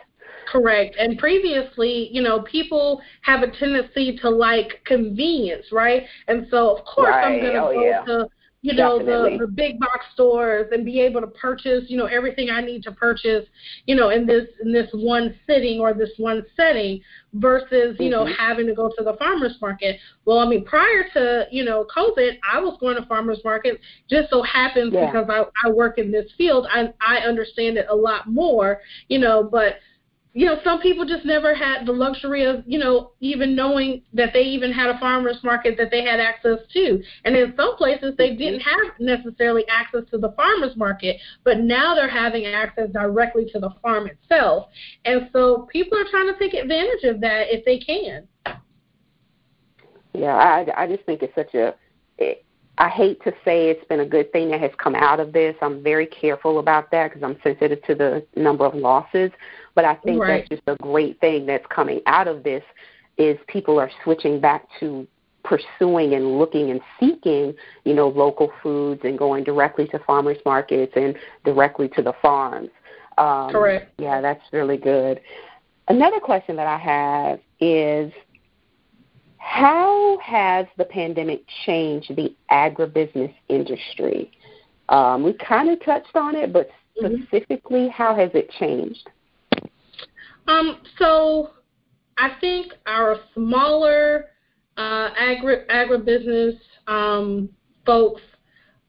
Correct. 0.51 0.97
And 0.99 1.17
previously, 1.17 2.09
you 2.13 2.23
know, 2.23 2.43
people 2.43 3.01
have 3.23 3.43
a 3.43 3.51
tendency 3.53 4.19
to 4.19 4.29
like 4.29 4.83
convenience, 4.85 5.67
right? 5.71 6.03
And 6.27 6.47
so, 6.51 6.77
of 6.77 6.85
course, 6.85 7.11
right. 7.11 7.35
I'm 7.35 7.41
going 7.41 7.53
to 7.53 7.63
oh, 7.63 7.73
go 7.73 7.85
yeah. 7.85 8.05
to 8.05 8.29
you 8.63 8.75
know 8.75 8.99
the 8.99 9.39
the 9.39 9.47
big 9.47 9.79
box 9.79 10.05
stores 10.13 10.69
and 10.73 10.85
be 10.85 11.01
able 11.01 11.21
to 11.21 11.27
purchase 11.27 11.85
you 11.89 11.97
know 11.97 12.07
everything 12.07 12.51
I 12.51 12.61
need 12.61 12.83
to 12.83 12.93
purchase 12.93 13.47
you 13.87 13.95
know 13.95 14.11
in 14.11 14.27
this 14.27 14.49
in 14.63 14.73
this 14.73 14.89
one 14.93 15.35
sitting 15.47 15.81
or 15.81 15.95
this 15.95 16.11
one 16.19 16.45
setting 16.57 17.01
versus 17.35 17.97
you 17.99 18.11
mm-hmm. 18.11 18.11
know 18.11 18.27
having 18.27 18.67
to 18.67 18.75
go 18.75 18.91
to 18.97 19.05
the 19.05 19.15
farmers 19.19 19.57
market. 19.61 19.97
Well, 20.27 20.41
I 20.41 20.47
mean 20.47 20.65
prior 20.65 21.05
to 21.15 21.47
you 21.51 21.65
know 21.65 21.87
COVID, 21.97 22.39
I 22.51 22.61
was 22.61 22.77
going 22.81 22.97
to 22.97 23.07
farmers 23.07 23.41
markets. 23.45 23.79
Just 24.11 24.29
so 24.29 24.43
happens 24.43 24.93
yeah. 24.93 25.07
because 25.07 25.29
I 25.31 25.45
I 25.67 25.71
work 25.71 25.99
in 25.99 26.13
this 26.13 26.31
field, 26.37 26.67
I 26.71 26.93
I 27.01 27.19
understand 27.19 27.79
it 27.79 27.87
a 27.89 27.97
lot 27.97 28.29
more. 28.29 28.81
You 29.09 29.21
know, 29.21 29.49
but 29.51 29.77
you 30.33 30.47
know, 30.47 30.59
some 30.63 30.81
people 30.81 31.05
just 31.05 31.25
never 31.25 31.55
had 31.55 31.85
the 31.87 31.93
luxury 31.93 32.45
of, 32.45 32.63
you 32.65 32.79
know, 32.79 33.13
even 33.19 33.57
knowing 33.57 34.03
that 34.13 34.33
they 34.33 34.43
even 34.43 34.71
had 34.71 34.89
a 34.89 34.99
farmers 34.99 35.39
market 35.43 35.77
that 35.77 35.91
they 35.91 36.05
had 36.05 36.21
access 36.21 36.59
to. 36.73 37.03
And 37.25 37.35
in 37.35 37.53
some 37.57 37.77
places 37.77 38.15
they 38.17 38.37
didn't 38.37 38.61
have 38.61 38.79
necessarily 39.01 39.65
access 39.69 40.03
to 40.13 40.19
the 40.19 40.33
farmers 40.33 40.77
market, 40.77 41.17
but 41.43 41.59
now 41.59 41.97
they're 41.97 42.09
having 42.09 42.47
access 42.47 42.91
directly 42.91 43.51
to 43.53 43.59
the 43.59 43.71
farm 43.83 44.07
itself. 44.07 44.69
And 45.05 45.29
so 45.33 45.69
people 45.73 45.99
are 45.99 46.09
trying 46.11 46.33
to 46.33 46.39
take 46.39 46.55
advantage 46.55 47.03
of 47.05 47.21
that 47.23 47.47
if 47.49 47.65
they 47.65 47.79
can. 47.79 48.29
Yeah, 50.13 50.35
I 50.35 50.67
I 50.77 50.87
just 50.87 51.05
think 51.05 51.23
it's 51.23 51.35
such 51.35 51.55
a 51.55 51.75
I 52.81 52.89
hate 52.89 53.23
to 53.25 53.33
say 53.45 53.69
it's 53.69 53.85
been 53.89 54.01
a 54.01 54.07
good 54.07 54.33
thing 54.33 54.51
that 54.53 54.61
has 54.61 54.71
come 54.83 54.95
out 54.95 55.21
of 55.21 55.35
this. 55.35 55.55
I'm 55.61 55.83
very 55.83 56.07
careful 56.07 56.61
about 56.61 56.91
that 56.93 57.09
because 57.09 57.23
I'm 57.23 57.39
sensitive 57.43 57.83
to 57.83 57.95
the 57.95 58.27
number 58.37 58.65
of 58.65 58.75
losses. 58.75 59.31
But 59.81 59.87
I 59.87 59.95
think 59.95 60.21
right. 60.21 60.45
that's 60.47 60.61
just 60.61 60.63
a 60.67 60.77
great 60.83 61.19
thing 61.23 61.47
that's 61.47 61.65
coming 61.75 62.03
out 62.05 62.29
of 62.29 62.43
this 62.43 62.63
is 63.17 63.39
people 63.47 63.81
are 63.81 63.91
switching 64.05 64.39
back 64.39 64.69
to 64.79 65.07
pursuing 65.43 66.13
and 66.13 66.39
looking 66.39 66.71
and 66.71 66.83
seeking, 67.01 67.55
you 67.85 67.95
know, 67.95 68.09
local 68.09 68.53
foods 68.63 69.01
and 69.05 69.19
going 69.19 69.43
directly 69.43 69.87
to 69.87 69.99
farmers 70.01 70.37
markets 70.45 70.93
and 70.97 71.17
directly 71.47 71.89
to 71.97 72.03
the 72.03 72.13
farms. 72.21 72.69
Um, 73.17 73.53
Correct. 73.53 73.91
Yeah, 73.97 74.21
that's 74.21 74.43
really 74.53 74.77
good. 74.77 75.19
Another 75.89 76.21
question 76.21 76.57
that 76.57 76.67
I 76.67 76.77
have 76.77 77.41
is 77.59 78.13
how 79.39 80.19
has 80.19 80.67
the 80.77 80.85
pandemic 80.85 81.41
changed 81.65 82.15
the 82.17 82.37
agribusiness 82.51 83.35
industry? 83.49 84.31
Um, 84.91 85.23
we 85.23 85.33
kind 85.33 85.71
of 85.71 85.83
touched 85.83 86.17
on 86.17 86.37
it, 86.37 86.53
but 86.53 86.69
mm-hmm. 87.03 87.23
specifically, 87.23 87.87
mm-hmm. 87.87 87.93
how 87.93 88.15
has 88.15 88.31
it 88.35 88.51
changed? 88.59 89.09
Um, 90.47 90.83
so 90.99 91.51
I 92.19 92.37
think 92.41 92.73
our 92.87 93.17
smaller 93.35 94.27
uh, 94.77 95.09
agri 95.17 95.65
agribusiness 95.71 96.59
um, 96.87 97.49
folks 97.87 98.23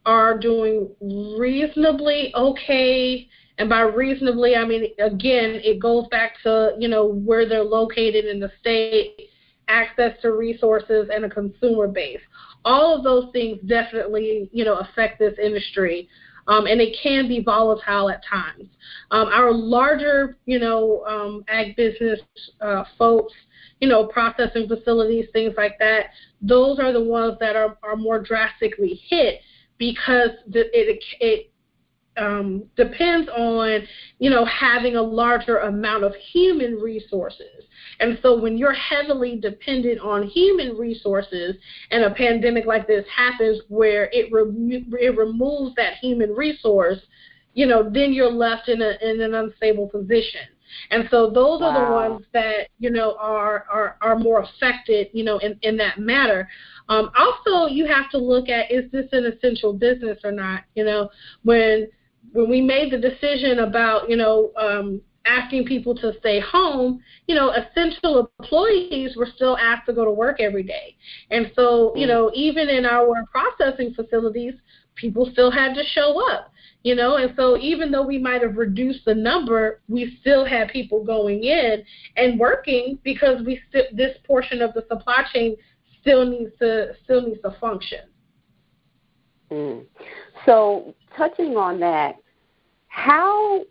are 0.05 0.37
doing 0.37 0.89
reasonably 1.37 2.33
okay. 2.35 3.27
And 3.57 3.69
by 3.69 3.81
reasonably, 3.81 4.55
I 4.55 4.65
mean 4.65 4.85
again, 4.99 5.61
it 5.63 5.79
goes 5.79 6.07
back 6.09 6.33
to 6.43 6.75
you 6.79 6.87
know 6.87 7.05
where 7.05 7.47
they're 7.47 7.63
located 7.63 8.25
in 8.25 8.39
the 8.39 8.51
state, 8.59 9.29
access 9.67 10.19
to 10.21 10.31
resources, 10.31 11.09
and 11.13 11.25
a 11.25 11.29
consumer 11.29 11.87
base. 11.87 12.21
All 12.65 12.95
of 12.97 13.03
those 13.03 13.31
things 13.31 13.59
definitely 13.65 14.49
you 14.51 14.65
know 14.65 14.77
affect 14.77 15.19
this 15.19 15.37
industry 15.41 16.09
um, 16.47 16.65
and 16.65 16.81
it 16.81 16.97
can 17.01 17.27
be 17.27 17.41
volatile 17.41 18.09
at 18.09 18.23
times. 18.25 18.67
Um, 19.11 19.27
our 19.27 19.51
larger, 19.51 20.37
you 20.45 20.59
know, 20.59 21.03
um, 21.05 21.43
ag 21.47 21.75
business 21.75 22.19
uh, 22.61 22.83
folks, 22.97 23.33
you 23.79 23.87
know, 23.87 24.05
processing 24.05 24.67
facilities, 24.67 25.25
things 25.33 25.53
like 25.57 25.77
that, 25.79 26.07
those 26.41 26.79
are 26.79 26.93
the 26.93 27.03
ones 27.03 27.37
that 27.39 27.55
are, 27.55 27.77
are 27.83 27.95
more 27.95 28.19
drastically 28.19 29.01
hit 29.07 29.41
because 29.77 30.29
the, 30.47 30.61
it, 30.77 31.03
it 31.19 31.50
um, 32.21 32.63
depends 32.75 33.29
on, 33.29 33.81
you 34.19 34.29
know, 34.29 34.45
having 34.45 34.95
a 34.95 35.01
larger 35.01 35.57
amount 35.57 36.03
of 36.03 36.13
human 36.15 36.75
resources. 36.75 37.65
And 37.99 38.19
so 38.21 38.39
when 38.39 38.57
you're 38.57 38.73
heavily 38.73 39.37
dependent 39.37 39.99
on 39.99 40.27
human 40.27 40.77
resources 40.77 41.55
and 41.89 42.03
a 42.03 42.11
pandemic 42.11 42.65
like 42.65 42.87
this 42.87 43.05
happens 43.15 43.61
where 43.67 44.09
it, 44.11 44.31
re- 44.31 44.85
it 44.99 45.17
removes 45.17 45.75
that 45.75 45.95
human 46.01 46.31
resource, 46.31 46.99
you 47.53 47.65
know, 47.65 47.89
then 47.89 48.13
you're 48.13 48.31
left 48.31 48.69
in, 48.69 48.81
a, 48.81 48.93
in 49.01 49.21
an 49.21 49.33
unstable 49.33 49.87
position. 49.87 50.41
And 50.89 51.07
so 51.11 51.29
those 51.29 51.61
wow. 51.61 51.67
are 51.67 51.85
the 51.85 51.91
ones 51.91 52.25
that, 52.33 52.69
you 52.79 52.91
know, 52.91 53.15
are, 53.19 53.65
are, 53.69 53.97
are 54.01 54.17
more 54.17 54.41
affected, 54.41 55.09
you 55.13 55.23
know, 55.23 55.37
in, 55.39 55.59
in 55.61 55.77
that 55.77 55.99
matter. 55.99 56.47
Um, 56.89 57.11
also, 57.17 57.71
you 57.71 57.85
have 57.85 58.09
to 58.11 58.17
look 58.17 58.49
at 58.49 58.71
is 58.71 58.89
this 58.91 59.07
an 59.11 59.25
essential 59.25 59.73
business 59.73 60.19
or 60.23 60.31
not? 60.31 60.63
You 60.75 60.85
know, 60.85 61.09
when 61.43 61.87
when 62.31 62.49
we 62.49 62.61
made 62.61 62.91
the 62.91 62.97
decision 62.97 63.59
about, 63.59 64.09
you 64.09 64.15
know, 64.15 64.51
um, 64.57 65.01
asking 65.25 65.65
people 65.65 65.93
to 65.95 66.13
stay 66.19 66.39
home, 66.39 67.01
you 67.27 67.35
know, 67.35 67.51
essential 67.51 68.31
employees 68.39 69.15
were 69.15 69.27
still 69.35 69.57
asked 69.57 69.85
to 69.85 69.93
go 69.93 70.03
to 70.03 70.11
work 70.11 70.39
every 70.39 70.63
day. 70.63 70.95
And 71.29 71.51
so, 71.55 71.95
you 71.95 72.07
know, 72.07 72.31
even 72.33 72.69
in 72.69 72.85
our 72.85 73.23
processing 73.31 73.93
facilities, 73.93 74.53
people 74.95 75.29
still 75.31 75.51
had 75.51 75.73
to 75.75 75.83
show 75.93 76.21
up, 76.31 76.51
you 76.83 76.95
know, 76.95 77.17
and 77.17 77.33
so 77.35 77.57
even 77.57 77.91
though 77.91 78.05
we 78.05 78.17
might 78.17 78.41
have 78.41 78.57
reduced 78.57 79.05
the 79.05 79.15
number, 79.15 79.81
we 79.87 80.17
still 80.21 80.45
had 80.45 80.69
people 80.69 81.03
going 81.03 81.43
in 81.43 81.83
and 82.17 82.39
working 82.39 82.99
because 83.03 83.41
we 83.45 83.59
st- 83.69 83.95
this 83.95 84.17
portion 84.25 84.61
of 84.61 84.73
the 84.73 84.85
supply 84.89 85.23
chain 85.33 85.55
still 86.01 86.25
needs 86.25 86.51
to 86.59 86.93
still 87.03 87.21
needs 87.21 87.41
to 87.41 87.55
function. 87.59 87.99
Mm. 89.51 89.85
So, 90.45 90.95
touching 91.15 91.57
on 91.57 91.79
that, 91.79 92.15
how 92.87 93.63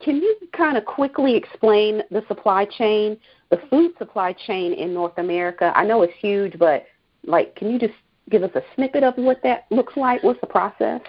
can 0.00 0.16
you 0.16 0.36
kind 0.56 0.76
of 0.76 0.84
quickly 0.84 1.34
explain 1.34 2.02
the 2.10 2.22
supply 2.28 2.64
chain, 2.64 3.16
the 3.50 3.60
food 3.68 3.92
supply 3.98 4.32
chain 4.32 4.72
in 4.72 4.94
North 4.94 5.18
America? 5.18 5.72
I 5.74 5.84
know 5.84 6.02
it's 6.02 6.14
huge, 6.20 6.58
but 6.58 6.86
like, 7.24 7.56
can 7.56 7.70
you 7.70 7.78
just 7.78 7.94
give 8.30 8.42
us 8.42 8.50
a 8.54 8.62
snippet 8.74 9.02
of 9.02 9.14
what 9.16 9.42
that 9.42 9.66
looks 9.70 9.96
like? 9.96 10.22
What's 10.22 10.40
the 10.40 10.46
process? 10.46 11.00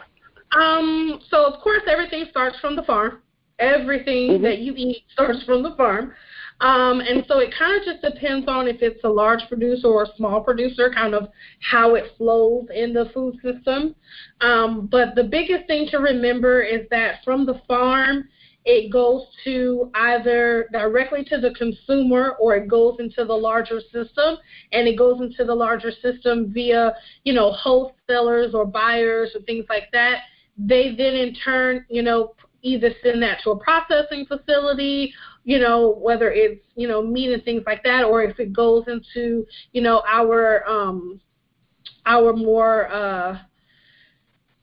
Um, 0.57 1.19
so 1.29 1.45
of 1.45 1.61
course 1.61 1.83
everything 1.87 2.25
starts 2.31 2.57
from 2.59 2.75
the 2.75 2.83
farm. 2.83 3.21
Everything 3.59 4.31
mm-hmm. 4.31 4.43
that 4.43 4.59
you 4.59 4.73
eat 4.75 5.03
starts 5.11 5.43
from 5.43 5.63
the 5.63 5.75
farm. 5.75 6.13
Um, 6.61 6.99
and 6.99 7.23
so 7.27 7.39
it 7.39 7.53
kind 7.57 7.79
of 7.79 7.85
just 7.85 8.01
depends 8.01 8.47
on 8.47 8.67
if 8.67 8.81
it's 8.81 9.03
a 9.03 9.09
large 9.09 9.41
producer 9.47 9.87
or 9.87 10.03
a 10.03 10.15
small 10.17 10.41
producer, 10.41 10.91
kind 10.93 11.13
of 11.13 11.29
how 11.61 11.95
it 11.95 12.11
flows 12.17 12.67
in 12.73 12.93
the 12.93 13.09
food 13.13 13.35
system. 13.41 13.95
Um, 14.41 14.87
but 14.87 15.15
the 15.15 15.23
biggest 15.23 15.67
thing 15.67 15.87
to 15.91 15.97
remember 15.97 16.61
is 16.61 16.81
that 16.91 17.23
from 17.23 17.45
the 17.45 17.61
farm, 17.67 18.27
it 18.65 18.91
goes 18.91 19.25
to 19.45 19.89
either 19.95 20.67
directly 20.73 21.23
to 21.23 21.39
the 21.39 21.51
consumer 21.51 22.35
or 22.39 22.55
it 22.55 22.67
goes 22.67 22.97
into 22.99 23.23
the 23.25 23.33
larger 23.33 23.79
system 23.91 24.37
and 24.73 24.87
it 24.87 24.97
goes 24.97 25.21
into 25.21 25.45
the 25.45 25.55
larger 25.55 25.91
system 25.91 26.51
via 26.53 26.93
you 27.23 27.33
know 27.33 27.51
wholesalers 27.51 28.53
or 28.53 28.65
buyers 28.65 29.31
or 29.33 29.41
things 29.41 29.65
like 29.69 29.89
that 29.93 30.19
they 30.57 30.93
then 30.95 31.15
in 31.15 31.33
turn 31.33 31.85
you 31.89 32.03
know 32.03 32.35
either 32.61 32.91
send 33.03 33.21
that 33.23 33.39
to 33.43 33.51
a 33.51 33.59
processing 33.59 34.25
facility 34.25 35.13
you 35.49 35.57
know, 35.57 35.95
whether 35.99 36.31
it's, 36.31 36.61
you 36.75 36.87
know, 36.87 37.01
meat 37.01 37.33
and 37.33 37.43
things 37.43 37.63
like 37.65 37.81
that, 37.83 38.03
or 38.03 38.21
if 38.21 38.39
it 38.39 38.53
goes 38.53 38.83
into, 38.85 39.47
you 39.71 39.81
know, 39.81 40.03
our 40.07 40.63
um 40.69 41.19
our 42.05 42.33
more 42.33 42.87
uh 42.91 43.39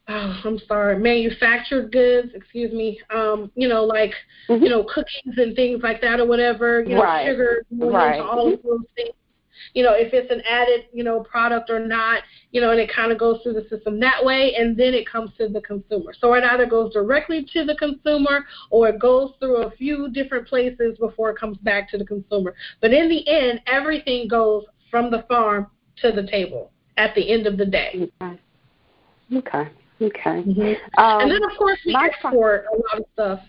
oh, 0.09 0.41
I'm 0.45 0.61
sorry, 0.69 0.99
manufactured 1.01 1.91
goods, 1.91 2.29
excuse 2.35 2.73
me, 2.73 3.01
um, 3.13 3.51
you 3.57 3.67
know, 3.67 3.83
like, 3.85 4.13
mm-hmm. 4.49 4.63
you 4.63 4.71
know, 4.71 4.85
cookies 4.85 5.35
and 5.37 5.57
things 5.57 5.83
like 5.83 6.01
that 6.03 6.21
or 6.21 6.27
whatever, 6.27 6.83
you 6.83 6.95
know, 6.95 7.03
right. 7.03 7.27
sugar, 7.27 7.65
right. 7.73 8.21
all 8.21 8.55
of 8.55 8.63
those 8.63 8.85
things 8.95 9.11
you 9.75 9.83
know, 9.83 9.92
if 9.92 10.12
it's 10.12 10.31
an 10.31 10.42
added, 10.49 10.87
you 10.92 11.05
know, 11.05 11.21
product 11.21 11.71
or 11.71 11.79
not, 11.79 12.23
you 12.51 12.61
know, 12.61 12.71
and 12.71 12.81
it 12.81 12.92
kind 12.92 13.12
of 13.12 13.19
goes 13.19 13.40
through 13.42 13.55
the 13.55 13.66
system 13.69 14.01
that 14.01 14.25
way, 14.25 14.55
and 14.55 14.77
then 14.77 14.95
it 14.95 15.09
comes 15.09 15.31
to 15.38 15.49
the 15.49 15.61
consumer. 15.61 16.14
So 16.19 16.35
it 16.35 16.45
either 16.45 16.66
goes 16.66 16.92
directly 16.92 17.47
to 17.53 17.64
the 17.64 17.75
consumer 17.77 18.47
or 18.71 18.88
it 18.88 18.99
goes 18.99 19.33
through 19.38 19.62
a 19.62 19.71
few 19.73 20.11
different 20.11 20.47
places 20.49 20.97
before 20.99 21.31
it 21.31 21.38
comes 21.38 21.59
back 21.59 21.90
to 21.90 21.99
the 21.99 22.05
consumer. 22.05 22.55
But 22.81 22.92
in 22.92 23.09
the 23.09 23.27
end, 23.29 23.61
everything 23.66 24.29
goes 24.29 24.64
from 24.90 25.11
the 25.11 25.25
farm 25.29 25.69
to 26.03 26.12
the 26.12 26.27
table 26.27 26.73
at 26.97 27.14
the 27.14 27.31
end 27.31 27.47
of 27.47 27.57
the 27.57 27.66
day. 27.66 28.09
Okay. 28.23 28.40
Okay. 29.35 29.71
Okay. 30.01 30.42
Mm-hmm. 30.42 31.01
Um, 31.01 31.23
and 31.23 31.31
then, 31.31 31.42
of 31.42 31.57
course, 31.57 31.79
we 31.87 31.97
export 31.97 32.66
a 32.73 32.77
lot 32.77 32.99
of 32.99 33.05
stuff 33.14 33.40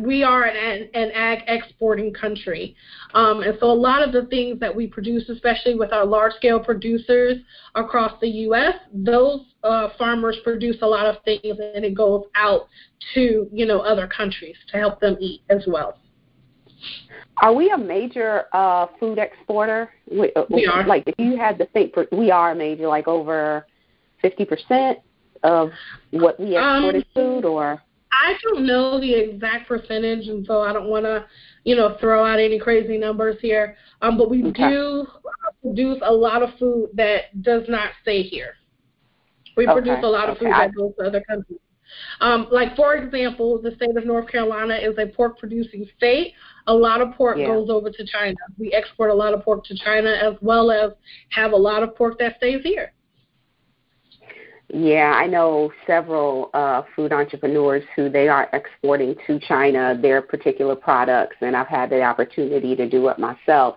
we 0.00 0.22
are 0.22 0.44
an, 0.44 0.88
an 0.94 1.10
ag 1.12 1.40
exporting 1.46 2.12
country. 2.12 2.74
Um, 3.14 3.42
and 3.42 3.56
so 3.60 3.70
a 3.70 3.72
lot 3.72 4.02
of 4.02 4.12
the 4.12 4.26
things 4.26 4.58
that 4.60 4.74
we 4.74 4.86
produce, 4.86 5.28
especially 5.28 5.74
with 5.74 5.92
our 5.92 6.04
large 6.04 6.32
scale 6.34 6.58
producers 6.58 7.36
across 7.74 8.18
the 8.20 8.28
U.S., 8.28 8.74
those 8.92 9.40
uh, 9.62 9.90
farmers 9.98 10.36
produce 10.42 10.76
a 10.82 10.86
lot 10.86 11.06
of 11.06 11.22
things 11.24 11.58
and 11.74 11.84
it 11.84 11.94
goes 11.94 12.24
out 12.34 12.68
to, 13.14 13.48
you 13.52 13.66
know, 13.66 13.80
other 13.80 14.06
countries 14.06 14.56
to 14.72 14.78
help 14.78 15.00
them 15.00 15.16
eat 15.20 15.42
as 15.50 15.64
well. 15.66 15.98
Are 17.42 17.52
we 17.52 17.70
a 17.70 17.78
major 17.78 18.44
uh, 18.52 18.86
food 18.98 19.18
exporter? 19.18 19.90
We, 20.10 20.32
uh, 20.34 20.44
we 20.50 20.66
are. 20.66 20.86
Like, 20.86 21.04
if 21.06 21.14
you 21.18 21.36
had 21.36 21.58
to 21.58 21.66
think, 21.66 21.94
we 22.10 22.30
are 22.30 22.52
a 22.52 22.54
major, 22.54 22.88
like 22.88 23.08
over 23.08 23.66
50% 24.24 24.96
of 25.42 25.70
what 26.10 26.40
we 26.40 26.56
export 26.56 26.94
um, 26.94 26.96
is 26.96 27.04
food, 27.14 27.44
or? 27.44 27.82
I 28.22 28.34
don't 28.42 28.66
know 28.66 29.00
the 29.00 29.12
exact 29.12 29.68
percentage, 29.68 30.28
and 30.28 30.46
so 30.46 30.62
I 30.62 30.72
don't 30.72 30.88
want 30.88 31.04
to, 31.04 31.26
you 31.64 31.76
know, 31.76 31.96
throw 32.00 32.24
out 32.24 32.40
any 32.40 32.58
crazy 32.58 32.98
numbers 32.98 33.36
here. 33.40 33.76
Um, 34.02 34.16
but 34.16 34.30
we 34.30 34.44
okay. 34.46 34.70
do 34.70 35.06
produce 35.62 35.98
a 36.02 36.12
lot 36.12 36.42
of 36.42 36.50
food 36.58 36.90
that 36.94 37.42
does 37.42 37.64
not 37.68 37.90
stay 38.02 38.22
here. 38.22 38.54
We 39.56 39.66
okay. 39.66 39.72
produce 39.72 39.98
a 40.02 40.08
lot 40.08 40.28
of 40.28 40.36
okay. 40.36 40.46
food 40.46 40.52
that 40.52 40.74
goes 40.74 40.92
to 40.98 41.06
other 41.06 41.22
countries. 41.28 41.58
Um, 42.20 42.48
like 42.50 42.74
for 42.74 42.94
example, 42.96 43.60
the 43.60 43.74
state 43.76 43.96
of 43.96 44.04
North 44.04 44.28
Carolina 44.28 44.74
is 44.74 44.96
a 44.98 45.06
pork 45.06 45.38
producing 45.38 45.86
state. 45.96 46.34
A 46.66 46.74
lot 46.74 47.00
of 47.00 47.14
pork 47.14 47.38
yeah. 47.38 47.46
goes 47.46 47.70
over 47.70 47.90
to 47.90 48.06
China. 48.06 48.36
We 48.58 48.72
export 48.72 49.10
a 49.10 49.14
lot 49.14 49.34
of 49.34 49.44
pork 49.44 49.64
to 49.66 49.76
China 49.76 50.10
as 50.10 50.34
well 50.40 50.70
as 50.70 50.92
have 51.30 51.52
a 51.52 51.56
lot 51.56 51.82
of 51.82 51.94
pork 51.94 52.18
that 52.18 52.36
stays 52.38 52.62
here. 52.64 52.92
Yeah, 54.68 55.12
I 55.16 55.26
know 55.28 55.70
several 55.86 56.50
uh, 56.52 56.82
food 56.96 57.12
entrepreneurs 57.12 57.84
who 57.94 58.10
they 58.10 58.28
are 58.28 58.48
exporting 58.52 59.14
to 59.26 59.38
China 59.38 59.96
their 60.00 60.20
particular 60.20 60.74
products, 60.74 61.36
and 61.40 61.56
I've 61.56 61.68
had 61.68 61.90
the 61.90 62.02
opportunity 62.02 62.74
to 62.74 62.88
do 62.88 63.06
it 63.08 63.18
myself. 63.18 63.76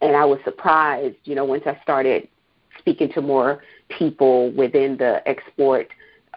And 0.00 0.14
I 0.14 0.24
was 0.24 0.38
surprised, 0.44 1.16
you 1.24 1.34
know, 1.34 1.44
once 1.44 1.64
I 1.66 1.76
started 1.82 2.28
speaking 2.78 3.10
to 3.14 3.20
more 3.20 3.64
people 3.88 4.52
within 4.52 4.96
the 4.96 5.26
export 5.26 5.88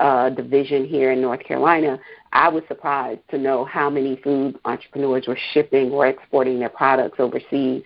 uh, 0.01 0.29
division 0.31 0.83
here 0.83 1.11
in 1.11 1.21
North 1.21 1.43
Carolina, 1.43 1.99
I 2.33 2.49
was 2.49 2.63
surprised 2.67 3.21
to 3.29 3.37
know 3.37 3.65
how 3.65 3.87
many 3.89 4.15
food 4.23 4.57
entrepreneurs 4.65 5.27
were 5.27 5.37
shipping 5.53 5.91
or 5.91 6.07
exporting 6.07 6.59
their 6.59 6.69
products 6.69 7.19
overseas. 7.19 7.83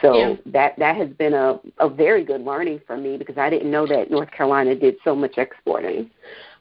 So 0.00 0.16
yeah. 0.16 0.34
that 0.46 0.78
that 0.78 0.96
has 0.96 1.08
been 1.10 1.34
a 1.34 1.58
a 1.78 1.88
very 1.88 2.24
good 2.24 2.42
learning 2.42 2.82
for 2.86 2.96
me 2.96 3.16
because 3.16 3.36
I 3.36 3.50
didn't 3.50 3.70
know 3.70 3.86
that 3.88 4.10
North 4.10 4.30
Carolina 4.30 4.76
did 4.76 4.94
so 5.02 5.16
much 5.16 5.38
exporting. 5.38 6.10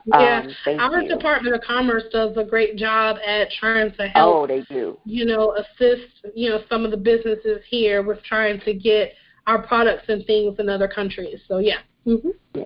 Yeah, 0.08 0.46
um, 0.68 0.80
our 0.80 1.02
you. 1.02 1.10
Department 1.10 1.56
of 1.56 1.62
Commerce 1.62 2.04
does 2.12 2.36
a 2.38 2.44
great 2.44 2.76
job 2.76 3.18
at 3.26 3.50
trying 3.60 3.92
to 3.94 4.08
help. 4.08 4.36
Oh, 4.36 4.48
they 4.48 4.62
do. 4.62 4.98
You 5.06 5.26
know, 5.26 5.56
assist 5.56 6.10
you 6.34 6.50
know 6.50 6.62
some 6.70 6.84
of 6.84 6.92
the 6.92 6.98
businesses 6.98 7.62
here 7.70 8.02
with 8.02 8.24
trying 8.24 8.60
to 8.62 8.74
get 8.74 9.14
our 9.46 9.62
products 9.62 10.06
and 10.08 10.26
things 10.26 10.58
in 10.58 10.68
other 10.68 10.88
countries. 10.88 11.42
So 11.48 11.60
yeah. 11.60 11.80
Mm-hmm. 12.08 12.30
Yeah 12.56 12.66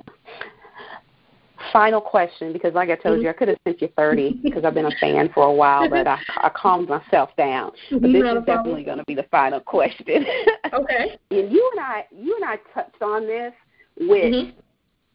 final 1.72 2.02
question 2.02 2.54
because, 2.54 2.74
like 2.74 2.90
I 2.90 2.96
told 2.96 3.16
mm-hmm. 3.16 3.24
you, 3.24 3.30
I 3.30 3.34
could 3.34 3.48
have 3.50 3.58
sent 3.64 3.82
you 3.82 3.90
30 3.98 4.40
because 4.44 4.66
I've 4.66 4.74
been 4.74 4.86
a 4.86 4.96
fan 5.00 5.30
for 5.34 5.44
a 5.44 5.54
while, 5.54 5.90
but 5.90 6.08
I, 6.08 6.20
I 6.38 6.50
calmed 6.50 6.90
myself 6.90 7.30
down. 7.38 7.72
But 7.92 8.02
this 8.02 8.24
Not 8.24 8.38
is 8.38 8.46
definitely 8.46 8.84
going 8.84 8.98
to 8.98 9.04
be 9.06 9.16
the 9.16 9.26
final 9.32 9.60
question. 9.60 10.26
okay. 10.74 11.18
and 11.32 11.52
you 11.52 11.72
and 11.76 11.80
I, 11.80 12.06
you 12.12 12.36
and 12.36 12.46
I 12.46 12.58
touched 12.74 13.02
on 13.02 13.28
this 13.28 13.54
with. 14.00 14.34
Mm-hmm. 14.34 14.60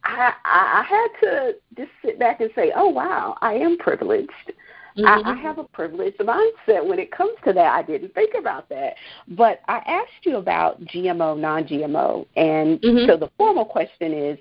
I, 0.07 0.35
I 0.45 0.85
had 0.87 1.09
to 1.23 1.53
just 1.79 1.91
sit 2.05 2.19
back 2.19 2.43
and 2.43 2.51
say, 2.55 2.73
"Oh 2.77 2.91
wow, 2.91 3.39
I 3.41 3.55
am 3.55 3.79
privileged. 3.79 4.53
Mm-hmm. 4.97 5.07
I, 5.07 5.33
I 5.33 5.37
have 5.37 5.59
a 5.59 5.65
privileged 5.65 6.19
mindset 6.19 6.87
when 6.87 6.99
it 6.99 7.11
comes 7.11 7.33
to 7.45 7.53
that. 7.53 7.75
I 7.75 7.83
didn't 7.83 8.15
think 8.15 8.35
about 8.39 8.69
that. 8.69 8.95
But 9.29 9.61
I 9.67 9.79
asked 9.79 10.25
you 10.25 10.37
about 10.37 10.81
GMO, 10.85 11.39
non-GMO, 11.39 12.27
and 12.37 12.81
mm-hmm. 12.81 13.11
so 13.11 13.17
the 13.17 13.31
formal 13.37 13.65
question 13.65 14.13
is, 14.13 14.39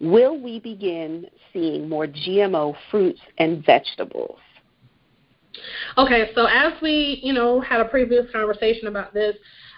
will 0.00 0.38
we 0.38 0.60
begin 0.60 1.26
seeing 1.52 1.88
more 1.88 2.06
GMO 2.06 2.74
fruits 2.90 3.20
and 3.38 3.64
vegetables? 3.64 4.38
Okay, 5.96 6.30
so 6.34 6.46
as 6.46 6.74
we, 6.82 7.20
you 7.22 7.32
know, 7.32 7.60
had 7.60 7.80
a 7.80 7.86
previous 7.86 8.30
conversation 8.30 8.88
about 8.88 9.14
this, 9.14 9.36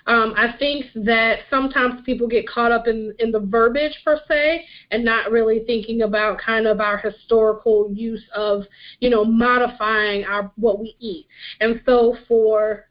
um, 0.09 0.33
I 0.37 0.54
think 0.59 0.87
that 1.04 1.40
sometimes 1.50 2.00
people 2.04 2.26
get 2.26 2.48
caught 2.48 2.72
up 2.72 2.88
in, 2.88 3.14
in 3.18 3.31
the 3.31 3.40
verbiage 3.40 3.92
per 4.04 4.18
se 4.26 4.64
and 4.90 5.04
not 5.04 5.31
really 5.31 5.64
thinking 5.66 6.02
about 6.02 6.40
kind 6.40 6.66
of 6.66 6.81
our 6.81 6.96
historical 6.96 7.90
use 7.92 8.24
of, 8.35 8.62
you 9.00 9.11
know, 9.11 9.22
modifying 9.22 10.24
our 10.24 10.50
what 10.57 10.81
we 10.81 10.96
eat. 10.98 11.26
And 11.61 11.83
so 11.85 12.16
for 12.26 12.88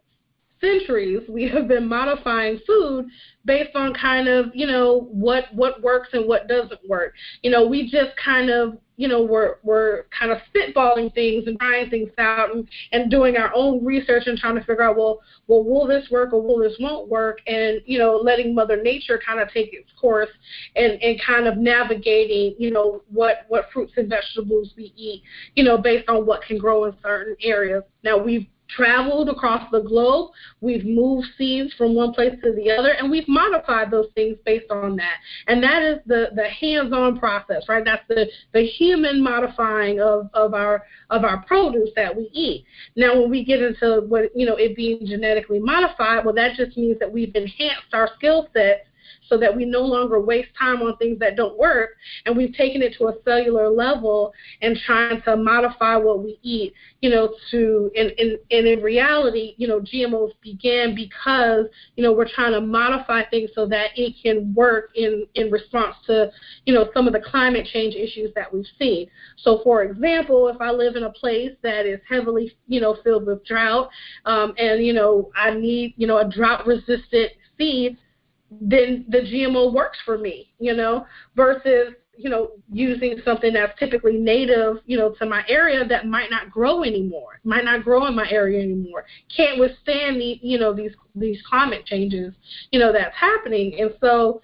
centuries 0.61 1.21
we 1.29 1.47
have 1.47 1.67
been 1.67 1.87
modifying 1.87 2.59
food 2.65 3.07
based 3.45 3.75
on 3.75 3.93
kind 3.93 4.27
of 4.27 4.47
you 4.53 4.67
know 4.67 5.07
what 5.11 5.45
what 5.53 5.81
works 5.81 6.09
and 6.13 6.27
what 6.27 6.47
doesn't 6.47 6.79
work. 6.87 7.13
You 7.41 7.51
know 7.51 7.65
we 7.65 7.89
just 7.89 8.11
kind 8.23 8.49
of 8.49 8.77
you 8.97 9.07
know 9.07 9.23
we're 9.23 9.55
we're 9.63 10.05
kind 10.17 10.31
of 10.31 10.39
spitballing 10.53 11.13
things 11.13 11.47
and 11.47 11.57
trying 11.59 11.89
things 11.89 12.09
out 12.17 12.53
and, 12.53 12.67
and 12.91 13.09
doing 13.09 13.37
our 13.37 13.51
own 13.55 13.85
research 13.85 14.23
and 14.25 14.37
trying 14.37 14.55
to 14.55 14.61
figure 14.61 14.83
out 14.83 14.97
well 14.97 15.21
well 15.47 15.63
will 15.63 15.87
this 15.87 16.07
work 16.11 16.33
or 16.33 16.41
will 16.41 16.59
this 16.59 16.75
won't 16.79 17.07
work? 17.07 17.39
And 17.47 17.81
you 17.85 17.99
know 17.99 18.17
letting 18.17 18.53
mother 18.53 18.81
nature 18.81 19.19
kind 19.25 19.39
of 19.39 19.49
take 19.51 19.73
its 19.73 19.89
course 19.99 20.29
and 20.75 21.01
and 21.01 21.19
kind 21.25 21.47
of 21.47 21.57
navigating 21.57 22.55
you 22.59 22.71
know 22.71 23.03
what 23.09 23.45
what 23.47 23.69
fruits 23.71 23.93
and 23.97 24.09
vegetables 24.09 24.73
we 24.75 24.93
eat 24.95 25.23
you 25.55 25.63
know 25.63 25.77
based 25.77 26.09
on 26.09 26.25
what 26.25 26.41
can 26.41 26.57
grow 26.57 26.85
in 26.85 26.93
certain 27.01 27.35
areas. 27.41 27.83
Now 28.03 28.17
we've 28.17 28.47
traveled 28.69 29.29
across 29.29 29.69
the 29.71 29.81
globe. 29.81 30.31
We've 30.61 30.85
moved 30.85 31.27
seeds 31.37 31.73
from 31.73 31.95
one 31.95 32.13
place 32.13 32.35
to 32.43 32.53
the 32.53 32.71
other, 32.71 32.91
and 32.91 33.09
we've 33.09 33.27
modified 33.27 33.91
those 33.91 34.07
things 34.15 34.37
based 34.45 34.69
on 34.71 34.95
that. 34.97 35.15
And 35.47 35.63
that 35.63 35.83
is 35.83 35.99
the, 36.05 36.27
the 36.35 36.47
hands-on 36.49 37.19
process, 37.19 37.63
right? 37.67 37.83
That's 37.83 38.03
the, 38.07 38.27
the 38.53 38.65
human 38.65 39.23
modifying 39.23 39.99
of, 39.99 40.29
of 40.33 40.53
our 40.53 40.83
of 41.09 41.23
our 41.23 41.43
produce 41.43 41.89
that 41.95 42.15
we 42.15 42.29
eat. 42.33 42.65
Now, 42.95 43.19
when 43.19 43.29
we 43.29 43.43
get 43.43 43.61
into 43.61 44.05
what 44.07 44.35
you 44.35 44.45
know 44.45 44.55
it 44.55 44.75
being 44.75 45.05
genetically 45.05 45.59
modified, 45.59 46.25
well, 46.25 46.35
that 46.35 46.55
just 46.55 46.77
means 46.77 46.99
that 46.99 47.11
we've 47.11 47.33
enhanced 47.35 47.93
our 47.93 48.09
skill 48.17 48.47
sets 48.53 48.81
so 49.27 49.37
that 49.37 49.55
we 49.55 49.65
no 49.65 49.81
longer 49.81 50.19
waste 50.19 50.49
time 50.57 50.81
on 50.81 50.95
things 50.97 51.19
that 51.19 51.35
don't 51.35 51.57
work 51.57 51.91
and 52.25 52.35
we've 52.35 52.53
taken 52.53 52.81
it 52.81 52.95
to 52.97 53.07
a 53.07 53.13
cellular 53.23 53.69
level 53.69 54.33
and 54.61 54.77
trying 54.85 55.21
to 55.21 55.35
modify 55.35 55.95
what 55.95 56.23
we 56.23 56.39
eat 56.43 56.73
you 57.01 57.09
know 57.09 57.33
to 57.51 57.91
and, 57.95 58.11
and, 58.17 58.37
and 58.51 58.67
in 58.67 58.81
reality 58.81 59.53
you 59.57 59.67
know 59.67 59.79
gmos 59.79 60.31
began 60.41 60.95
because 60.95 61.65
you 61.95 62.03
know 62.03 62.11
we're 62.11 62.27
trying 62.27 62.53
to 62.53 62.61
modify 62.61 63.23
things 63.29 63.49
so 63.53 63.65
that 63.65 63.89
it 63.95 64.15
can 64.21 64.53
work 64.53 64.89
in 64.95 65.25
in 65.35 65.51
response 65.51 65.95
to 66.05 66.31
you 66.65 66.73
know 66.73 66.89
some 66.93 67.07
of 67.07 67.13
the 67.13 67.19
climate 67.19 67.67
change 67.71 67.95
issues 67.95 68.31
that 68.35 68.51
we've 68.51 68.65
seen. 68.79 69.07
So 69.37 69.61
for 69.63 69.83
example 69.83 70.47
if 70.47 70.59
i 70.61 70.71
live 70.71 70.95
in 70.95 71.03
a 71.03 71.11
place 71.11 71.51
that 71.63 71.85
is 71.85 71.99
heavily 72.07 72.55
you 72.67 72.81
know 72.81 72.97
filled 73.03 73.25
with 73.25 73.45
drought 73.45 73.89
um, 74.25 74.53
and 74.57 74.85
you 74.85 74.93
know 74.93 75.31
i 75.35 75.53
need 75.53 75.93
you 75.97 76.07
know 76.07 76.17
a 76.17 76.29
drought 76.29 76.65
resistant 76.65 77.31
seed 77.57 77.97
then 78.49 79.05
the 79.09 79.19
GMO 79.19 79.73
works 79.73 79.97
for 80.05 80.17
me, 80.17 80.53
you 80.59 80.73
know, 80.73 81.05
versus 81.35 81.93
you 82.19 82.29
know 82.29 82.51
using 82.71 83.19
something 83.23 83.53
that's 83.53 83.77
typically 83.77 84.17
native, 84.17 84.77
you 84.85 84.97
know, 84.97 85.13
to 85.19 85.25
my 85.25 85.43
area 85.47 85.85
that 85.85 86.07
might 86.07 86.31
not 86.31 86.49
grow 86.49 86.83
anymore, 86.83 87.39
might 87.43 87.65
not 87.65 87.83
grow 87.83 88.05
in 88.07 88.15
my 88.15 88.29
area 88.29 88.61
anymore, 88.61 89.05
can't 89.35 89.59
withstand 89.59 90.19
the 90.19 90.39
you 90.41 90.57
know 90.57 90.73
these 90.73 90.93
these 91.15 91.41
climate 91.47 91.85
changes, 91.85 92.33
you 92.71 92.79
know, 92.79 92.91
that's 92.93 93.15
happening, 93.15 93.79
and 93.79 93.93
so 94.01 94.41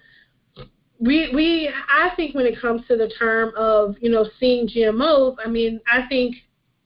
we 1.00 1.30
we 1.34 1.70
I 1.88 2.10
think 2.16 2.34
when 2.34 2.46
it 2.46 2.60
comes 2.60 2.86
to 2.88 2.96
the 2.96 3.08
term 3.18 3.52
of 3.56 3.96
you 4.00 4.10
know 4.10 4.28
seeing 4.38 4.68
GMOs, 4.68 5.36
I 5.44 5.48
mean 5.48 5.80
I 5.90 6.06
think 6.08 6.36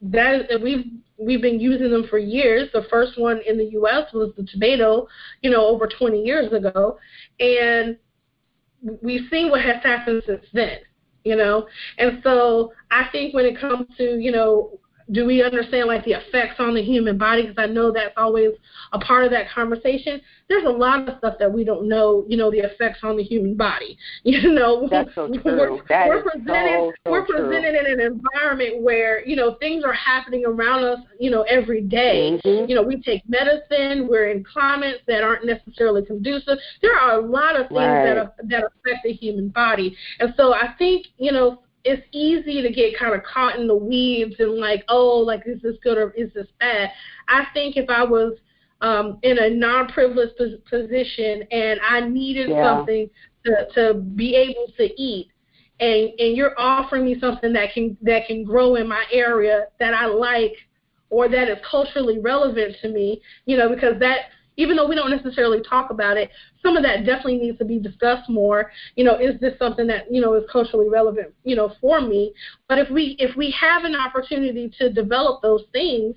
that 0.01 0.59
we've 0.61 0.85
we've 1.19 1.41
been 1.41 1.59
using 1.59 1.91
them 1.91 2.07
for 2.09 2.17
years. 2.17 2.69
The 2.73 2.85
first 2.89 3.19
one 3.19 3.41
in 3.47 3.57
the 3.57 3.65
U.S. 3.73 4.13
was 4.13 4.31
the 4.37 4.43
tomato, 4.43 5.07
you 5.41 5.49
know, 5.49 5.65
over 5.67 5.87
20 5.87 6.21
years 6.21 6.51
ago, 6.53 6.97
and 7.39 7.97
we've 9.01 9.29
seen 9.29 9.49
what 9.49 9.61
has 9.61 9.83
happened 9.83 10.23
since 10.25 10.45
then, 10.53 10.77
you 11.23 11.35
know. 11.35 11.67
And 11.97 12.21
so 12.23 12.71
I 12.91 13.07
think 13.11 13.33
when 13.33 13.45
it 13.45 13.59
comes 13.59 13.85
to, 13.97 14.17
you 14.19 14.31
know, 14.31 14.79
do 15.11 15.25
we 15.25 15.43
understand 15.43 15.87
like 15.87 16.05
the 16.05 16.11
effects 16.11 16.55
on 16.59 16.73
the 16.73 16.83
human 16.83 17.17
body? 17.17 17.43
Because 17.43 17.57
I 17.57 17.65
know 17.65 17.91
that's 17.91 18.13
always 18.15 18.51
a 18.93 18.99
part 18.99 19.25
of 19.25 19.31
that 19.31 19.49
conversation. 19.49 20.21
There's 20.47 20.65
a 20.65 20.69
lot 20.69 21.07
of 21.07 21.17
stuff 21.17 21.35
that 21.39 21.51
we 21.51 21.63
don't 21.63 21.87
know, 21.87 22.25
you 22.27 22.37
know, 22.37 22.51
the 22.51 22.59
effects 22.59 22.99
on 23.03 23.17
the 23.17 23.23
human 23.23 23.55
body. 23.55 23.97
You 24.29 24.51
know, 24.53 24.87
that's 24.89 25.09
so 25.15 25.27
true. 25.27 25.41
We're, 25.43 25.83
that 25.89 26.07
we're 26.07 26.21
presented, 26.21 26.45
so, 26.47 26.93
so 27.03 27.11
we're 27.11 27.25
presented 27.25 27.71
true. 27.71 27.93
in 27.93 27.99
an 27.99 27.99
environment 27.99 28.83
where 28.83 29.25
you 29.25 29.35
know 29.35 29.55
things 29.55 29.83
are 29.83 29.93
happening 29.93 30.45
around 30.45 30.83
us, 30.83 30.99
you 31.19 31.31
know, 31.31 31.41
every 31.43 31.81
day. 31.81 32.39
Mm-hmm. 32.45 32.69
You 32.69 32.75
know, 32.75 32.83
we 32.83 33.01
take 33.01 33.27
medicine. 33.27 34.07
We're 34.07 34.29
in 34.29 34.43
climates 34.43 34.99
that 35.07 35.23
aren't 35.23 35.45
necessarily 35.45 36.05
conducive. 36.05 36.59
There 36.81 36.95
are 36.95 37.19
a 37.19 37.25
lot 37.25 37.55
of 37.55 37.69
things 37.69 37.79
right. 37.79 38.05
that 38.05 38.17
are, 38.17 38.33
that 38.43 38.63
affect 38.65 39.03
the 39.03 39.13
human 39.13 39.49
body, 39.49 39.97
and 40.19 40.33
so 40.37 40.53
I 40.53 40.75
think 40.77 41.07
you 41.17 41.31
know 41.31 41.63
it's 41.83 42.05
easy 42.11 42.61
to 42.61 42.71
get 42.71 42.97
kind 42.97 43.15
of 43.15 43.23
caught 43.23 43.57
in 43.57 43.67
the 43.67 43.75
weeds 43.75 44.35
and 44.39 44.55
like, 44.55 44.83
oh, 44.89 45.17
like 45.17 45.43
is 45.45 45.61
this 45.61 45.75
good 45.83 45.97
or 45.97 46.11
is 46.11 46.31
this 46.33 46.47
bad? 46.59 46.91
I 47.27 47.45
think 47.53 47.77
if 47.77 47.89
I 47.89 48.03
was 48.03 48.33
um, 48.81 49.19
in 49.23 49.37
a 49.37 49.49
non-privileged 49.49 50.35
position 50.69 51.43
and 51.51 51.79
I 51.87 52.01
needed 52.01 52.49
yeah. 52.49 52.63
something 52.63 53.09
to 53.45 53.67
to 53.75 53.93
be 53.93 54.35
able 54.35 54.71
to 54.77 55.01
eat, 55.01 55.31
and 55.79 56.09
and 56.19 56.35
you're 56.35 56.59
offering 56.59 57.05
me 57.05 57.19
something 57.19 57.53
that 57.53 57.73
can 57.73 57.97
that 58.01 58.27
can 58.27 58.43
grow 58.43 58.75
in 58.75 58.87
my 58.87 59.05
area 59.11 59.67
that 59.79 59.93
I 59.93 60.05
like 60.05 60.55
or 61.09 61.27
that 61.27 61.49
is 61.49 61.57
culturally 61.69 62.19
relevant 62.19 62.75
to 62.81 62.89
me, 62.89 63.21
you 63.45 63.57
know, 63.57 63.69
because 63.69 63.99
that 63.99 64.25
even 64.59 64.75
though 64.75 64.87
we 64.87 64.93
don't 64.93 65.09
necessarily 65.09 65.61
talk 65.61 65.89
about 65.89 66.17
it, 66.17 66.29
some 66.61 66.75
of 66.75 66.83
that 66.83 67.05
definitely 67.05 67.37
needs 67.37 67.57
to 67.57 67.65
be 67.65 67.79
discussed 67.79 68.29
more. 68.29 68.71
You 68.97 69.05
know, 69.05 69.17
is 69.17 69.39
this 69.39 69.57
something 69.57 69.87
that 69.87 70.11
you 70.11 70.19
know 70.19 70.33
is 70.33 70.43
culturally 70.51 70.89
relevant, 70.89 71.33
you 71.45 71.55
know, 71.55 71.73
for 71.79 72.01
me? 72.01 72.33
But 72.67 72.77
if 72.77 72.89
we 72.89 73.15
if 73.19 73.35
we 73.37 73.51
have 73.51 73.85
an 73.85 73.95
opportunity 73.95 74.69
to 74.77 74.91
develop 74.91 75.41
those 75.41 75.63
things, 75.71 76.15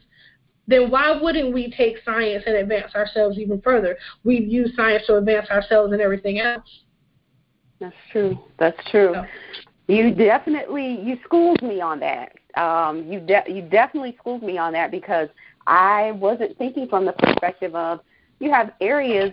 then 0.66 0.90
why 0.90 1.16
wouldn't 1.22 1.54
we 1.54 1.72
take 1.76 1.98
science 2.04 2.42
and 2.46 2.56
advance 2.56 2.96
ourselves 2.96 3.38
even 3.38 3.60
further? 3.60 3.96
We've 4.24 4.46
used 4.46 4.74
science 4.74 5.04
to 5.06 5.18
advance 5.18 5.48
ourselves 5.48 5.92
and 5.92 6.02
everything 6.02 6.40
else. 6.40 6.68
That's 7.78 7.94
true. 8.10 8.38
That's 8.58 8.90
true. 8.90 9.12
So. 9.14 9.24
You 9.86 10.12
definitely 10.12 11.00
you 11.00 11.16
schooled 11.24 11.62
me 11.62 11.80
on 11.80 12.00
that. 12.00 12.32
Um, 12.56 13.06
you 13.10 13.20
de- 13.20 13.44
you 13.48 13.62
definitely 13.62 14.16
schooled 14.18 14.42
me 14.42 14.58
on 14.58 14.72
that 14.72 14.90
because 14.90 15.28
I 15.68 16.10
wasn't 16.12 16.58
thinking 16.58 16.88
from 16.88 17.04
the 17.04 17.12
perspective 17.12 17.74
of 17.76 18.00
you 18.42 18.50
have 18.50 18.72
areas 18.80 19.32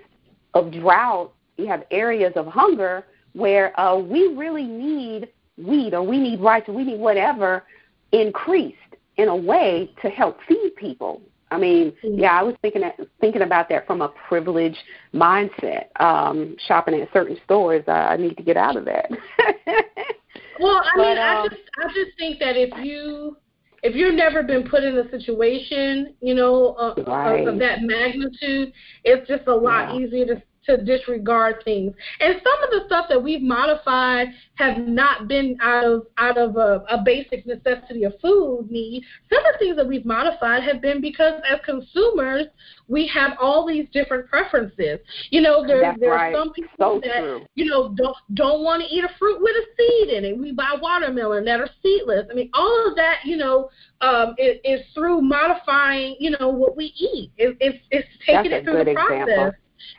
of 0.54 0.72
drought, 0.72 1.34
you 1.58 1.68
have 1.68 1.84
areas 1.92 2.34
of 2.36 2.46
hunger 2.46 3.06
where 3.34 3.78
uh, 3.80 3.98
we 3.98 4.28
really 4.36 4.66
need 4.66 5.30
wheat 5.58 5.94
or 5.94 6.04
we 6.04 6.18
need 6.20 6.40
rice 6.40 6.64
or 6.68 6.74
we 6.74 6.84
need 6.84 7.00
whatever 7.00 7.64
increased 8.12 8.78
in 9.18 9.28
a 9.28 9.36
way 9.36 9.92
to 10.02 10.10
help 10.10 10.38
feed 10.48 10.76
people. 10.78 11.22
I 11.52 11.58
mean, 11.58 11.92
mm-hmm. 12.04 12.20
yeah, 12.20 12.40
I 12.40 12.44
was 12.44 12.56
thinking 12.62 12.84
thinking 13.20 13.42
about 13.42 13.70
that 13.70 13.88
from 13.88 14.02
a 14.02 14.10
privileged 14.28 14.78
mindset. 15.14 15.86
Um, 16.00 16.56
shopping 16.68 17.02
at 17.02 17.12
certain 17.12 17.38
stores, 17.44 17.84
uh, 17.88 17.92
I 17.92 18.18
need 18.18 18.38
to 18.38 18.44
get 18.44 18.56
out 18.56 18.78
of 18.78 18.86
that. 18.86 19.10
well, 20.60 20.78
I 20.78 20.92
but, 20.96 21.02
mean, 21.02 21.18
um, 21.18 21.24
I 21.26 21.48
just 21.50 21.62
I 21.80 21.88
just 21.88 22.18
think 22.20 22.40
that 22.40 22.56
if 22.56 22.70
you 22.86 23.36
if 23.84 23.96
you've 23.96 24.16
never 24.16 24.44
been 24.44 24.68
put 24.68 24.84
in 24.84 24.98
a 24.98 25.10
situation, 25.10 26.14
you 26.22 26.36
know, 26.36 26.74
uh, 26.74 26.94
right. 27.08 27.48
of, 27.48 27.54
of 27.54 27.60
that 27.60 27.82
magnitude, 27.82 28.74
it's 29.04 29.28
just 29.28 29.48
a 29.48 29.56
lot 29.56 29.94
yeah. 29.94 30.02
easier 30.02 30.26
to 30.26 30.42
to 30.70 30.84
disregard 30.84 31.64
things. 31.64 31.94
And 32.20 32.36
some 32.36 32.64
of 32.64 32.70
the 32.70 32.86
stuff 32.86 33.06
that 33.10 33.22
we've 33.22 33.42
modified 33.42 34.30
have 34.56 34.78
not 34.78 35.28
been 35.28 35.58
out 35.62 35.84
of 35.84 36.08
out 36.18 36.38
of 36.38 36.56
a, 36.56 36.84
a 36.90 37.02
basic 37.04 37.46
necessity 37.46 38.04
of 38.04 38.14
food 38.22 38.68
need. 38.70 39.04
Some 39.32 39.46
of 39.46 39.54
the 39.54 39.60
things 39.60 39.76
that 39.78 39.88
we've 39.88 40.06
modified 40.06 40.64
have 40.64 40.82
been 40.82 41.02
because 41.02 41.42
as 41.50 41.60
consumers 41.66 42.48
we 42.90 43.08
have 43.14 43.38
all 43.40 43.66
these 43.66 43.88
different 43.94 44.28
preferences. 44.28 45.00
You 45.30 45.42
know, 45.42 45.66
there 45.66 45.96
there 46.00 46.12
right. 46.12 46.34
are 46.34 46.38
some 46.38 46.52
people 46.52 46.72
so 46.78 47.02
that 47.04 47.20
true. 47.20 47.46
you 47.56 47.66
know 47.66 47.94
don't 47.96 48.18
don't 48.34 48.64
want 48.64 48.82
to 48.82 48.94
eat 48.94 49.04
a 49.04 49.10
fruit 49.18 49.40
with 49.40 49.56
a 49.56 49.66
seed 49.78 50.10
in 50.10 50.26
it. 50.26 50.38
We 50.38 50.52
buy 50.52 50.76
watermelon 50.82 51.46
that 51.46 51.62
are 51.62 51.70
seedless. 51.82 52.26
I 52.30 52.34
mean, 52.34 52.50
all 52.54 52.88
of 52.90 52.96
that, 52.96 53.20
you 53.24 53.38
know, 53.38 53.70
um, 54.02 54.34
is, 54.38 54.58
is 54.64 54.82
through 54.94 55.22
modifying, 55.22 56.18
you 56.20 56.36
know, 56.40 56.50
what 56.50 56.76
we 56.76 56.86
eat. 56.98 57.32
It, 57.38 57.56
it's 57.62 57.78
it's 57.92 58.08
taking 58.26 58.52
That's 58.52 58.64
it 58.64 58.66
through 58.66 58.84
the 58.84 58.94
process. 58.94 59.22
Example. 59.22 59.52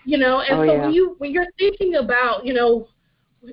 You 0.05 0.19
know, 0.19 0.41
and 0.41 0.61
oh, 0.61 0.67
so 0.67 0.73
yeah. 0.73 0.83
when 0.83 0.93
you 0.93 1.15
when 1.19 1.33
you're 1.33 1.51
thinking 1.59 1.97
about, 1.97 2.45
you 2.47 2.55
know, 2.55 2.89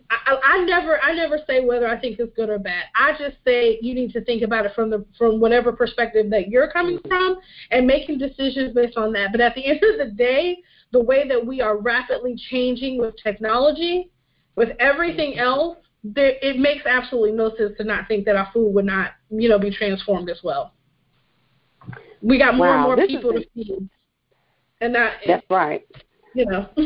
I, 0.09 0.37
I 0.43 0.65
never 0.65 1.01
I 1.01 1.13
never 1.13 1.39
say 1.47 1.63
whether 1.63 1.87
I 1.87 1.99
think 1.99 2.19
it's 2.19 2.35
good 2.35 2.49
or 2.49 2.59
bad. 2.59 2.85
I 2.95 3.11
just 3.11 3.37
say 3.45 3.79
you 3.81 3.93
need 3.93 4.11
to 4.13 4.23
think 4.23 4.41
about 4.41 4.65
it 4.65 4.73
from 4.75 4.89
the 4.89 5.05
from 5.17 5.39
whatever 5.39 5.71
perspective 5.71 6.29
that 6.31 6.49
you're 6.49 6.69
coming 6.69 6.97
mm-hmm. 6.97 7.07
from 7.07 7.37
and 7.71 7.87
making 7.87 8.17
decisions 8.17 8.73
based 8.73 8.97
on 8.97 9.13
that. 9.13 9.31
But 9.31 9.39
at 9.39 9.55
the 9.55 9.65
end 9.65 9.79
of 9.83 9.97
the 9.97 10.13
day, 10.13 10.57
the 10.91 10.99
way 10.99 11.27
that 11.27 11.45
we 11.45 11.61
are 11.61 11.77
rapidly 11.77 12.35
changing 12.49 12.97
with 12.99 13.15
technology, 13.23 14.11
with 14.55 14.69
everything 14.79 15.31
mm-hmm. 15.31 15.39
else, 15.39 15.77
there, 16.03 16.33
it 16.41 16.59
makes 16.59 16.85
absolutely 16.85 17.31
no 17.31 17.55
sense 17.55 17.77
to 17.77 17.85
not 17.85 18.09
think 18.09 18.25
that 18.25 18.35
our 18.35 18.49
food 18.53 18.73
would 18.73 18.85
not, 18.85 19.11
you 19.29 19.47
know, 19.47 19.59
be 19.59 19.71
transformed 19.71 20.29
as 20.29 20.39
well. 20.43 20.73
We 22.21 22.37
got 22.37 22.55
more 22.55 22.67
wow, 22.67 22.91
and 22.91 22.97
more 22.97 23.07
people 23.07 23.31
to 23.31 23.45
feed, 23.53 23.89
and 24.81 24.93
that 24.95 25.19
that's 25.25 25.45
right 25.49 25.85
you 26.37 26.45
know. 26.45 26.69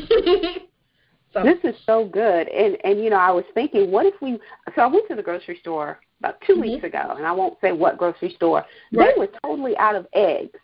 so. 1.34 1.44
This 1.44 1.58
is 1.64 1.76
so 1.86 2.06
good, 2.06 2.48
and 2.48 2.78
and 2.84 3.04
you 3.04 3.10
know, 3.10 3.18
I 3.18 3.32
was 3.32 3.44
thinking, 3.54 3.92
what 3.92 4.06
if 4.06 4.16
we? 4.22 4.40
So 4.76 4.82
I 4.82 4.88
went 4.88 5.08
to 5.10 5.16
the 5.16 5.24
grocery 5.24 5.58
store 5.60 6.00
about 6.20 6.40
2 6.48 6.54
mm-hmm. 6.54 6.62
weeks 6.62 6.84
ago, 6.86 7.14
and 7.18 7.26
I 7.26 7.32
won't 7.32 7.58
say 7.62 7.72
what 7.72 7.98
grocery 7.98 8.34
store. 8.36 8.66
Right. 8.94 9.14
They 9.14 9.20
were 9.20 9.30
totally 9.44 9.76
out 9.78 9.96
of 9.96 10.08
eggs. 10.14 10.58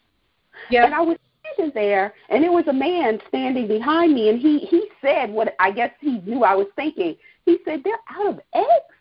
Yeah. 0.70 0.86
And 0.86 0.94
I 0.94 1.02
was 1.02 1.18
standing 1.56 1.74
there, 1.76 2.14
and 2.30 2.44
there 2.44 2.52
was 2.52 2.68
a 2.68 2.74
man 2.74 3.20
standing 3.28 3.68
behind 3.68 4.14
me, 4.14 4.30
and 4.30 4.40
he 4.40 4.60
he 4.60 4.90
said 5.02 5.30
what 5.30 5.54
I 5.60 5.72
guess 5.72 5.92
he 6.00 6.20
knew 6.20 6.44
I 6.44 6.56
was 6.56 6.68
thinking. 6.76 7.18
He 7.46 7.58
said, 7.66 7.82
"They're 7.84 8.00
out 8.10 8.28
of 8.28 8.40
eggs." 8.54 8.94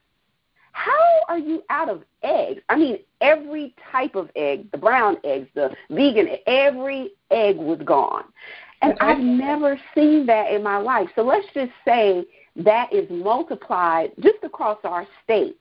How 0.73 1.21
are 1.31 1.39
you 1.39 1.63
out 1.71 1.89
of 1.89 2.03
eggs? 2.23 2.61
I 2.69 2.77
mean, 2.77 2.99
every 3.23 3.75
type 3.91 4.15
of 4.15 4.29
egg, 4.37 4.71
the 4.73 4.77
brown 4.77 5.17
eggs, 5.25 5.49
the 5.55 5.75
vegan, 5.89 6.29
every 6.47 7.13
egg 7.31 7.57
was 7.57 7.79
gone. 7.83 8.25
And 8.83 8.93
okay. 8.93 9.07
I've 9.07 9.19
never 9.19 9.81
seen 9.95 10.27
that 10.27 10.53
in 10.53 10.63
my 10.63 10.77
life. 10.77 11.09
So 11.15 11.23
let's 11.23 11.47
just 11.55 11.73
say 11.85 12.25
that 12.57 12.93
is 12.93 13.09
multiplied 13.11 14.11
just 14.21 14.39
across 14.43 14.79
our 14.85 15.07
state. 15.25 15.57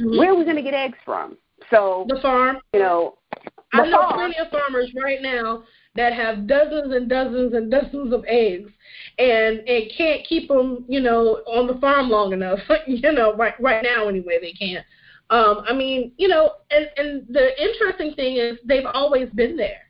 Mm-hmm. 0.00 0.18
Where 0.18 0.32
are 0.32 0.36
we 0.36 0.44
going 0.44 0.56
to 0.56 0.62
get 0.62 0.74
eggs 0.74 0.98
from? 1.04 1.36
So 1.70 2.06
the 2.08 2.20
farm. 2.20 2.58
You 2.72 2.80
know, 2.80 3.18
I 3.72 3.86
know 3.86 3.98
farm. 3.98 4.14
plenty 4.14 4.38
of 4.38 4.48
farmers 4.50 4.90
right 5.02 5.22
now 5.22 5.64
that 5.96 6.12
have 6.12 6.46
dozens 6.46 6.94
and 6.94 7.08
dozens 7.08 7.54
and 7.54 7.70
dozens 7.70 8.12
of 8.12 8.24
eggs 8.28 8.70
and 9.18 9.58
and 9.60 9.92
can't 9.96 10.26
keep 10.26 10.48
them 10.48 10.84
you 10.88 11.00
know 11.00 11.42
on 11.46 11.66
the 11.66 11.78
farm 11.80 12.08
long 12.08 12.32
enough 12.32 12.58
you 12.86 13.12
know 13.12 13.34
right 13.36 13.60
right 13.60 13.82
now 13.82 14.08
anyway 14.08 14.38
they 14.40 14.52
can't 14.52 14.84
um 15.30 15.62
i 15.66 15.72
mean 15.72 16.12
you 16.16 16.28
know 16.28 16.52
and 16.70 16.88
and 16.96 17.26
the 17.28 17.50
interesting 17.60 18.14
thing 18.14 18.36
is 18.36 18.56
they've 18.64 18.86
always 18.94 19.28
been 19.30 19.56
there 19.56 19.89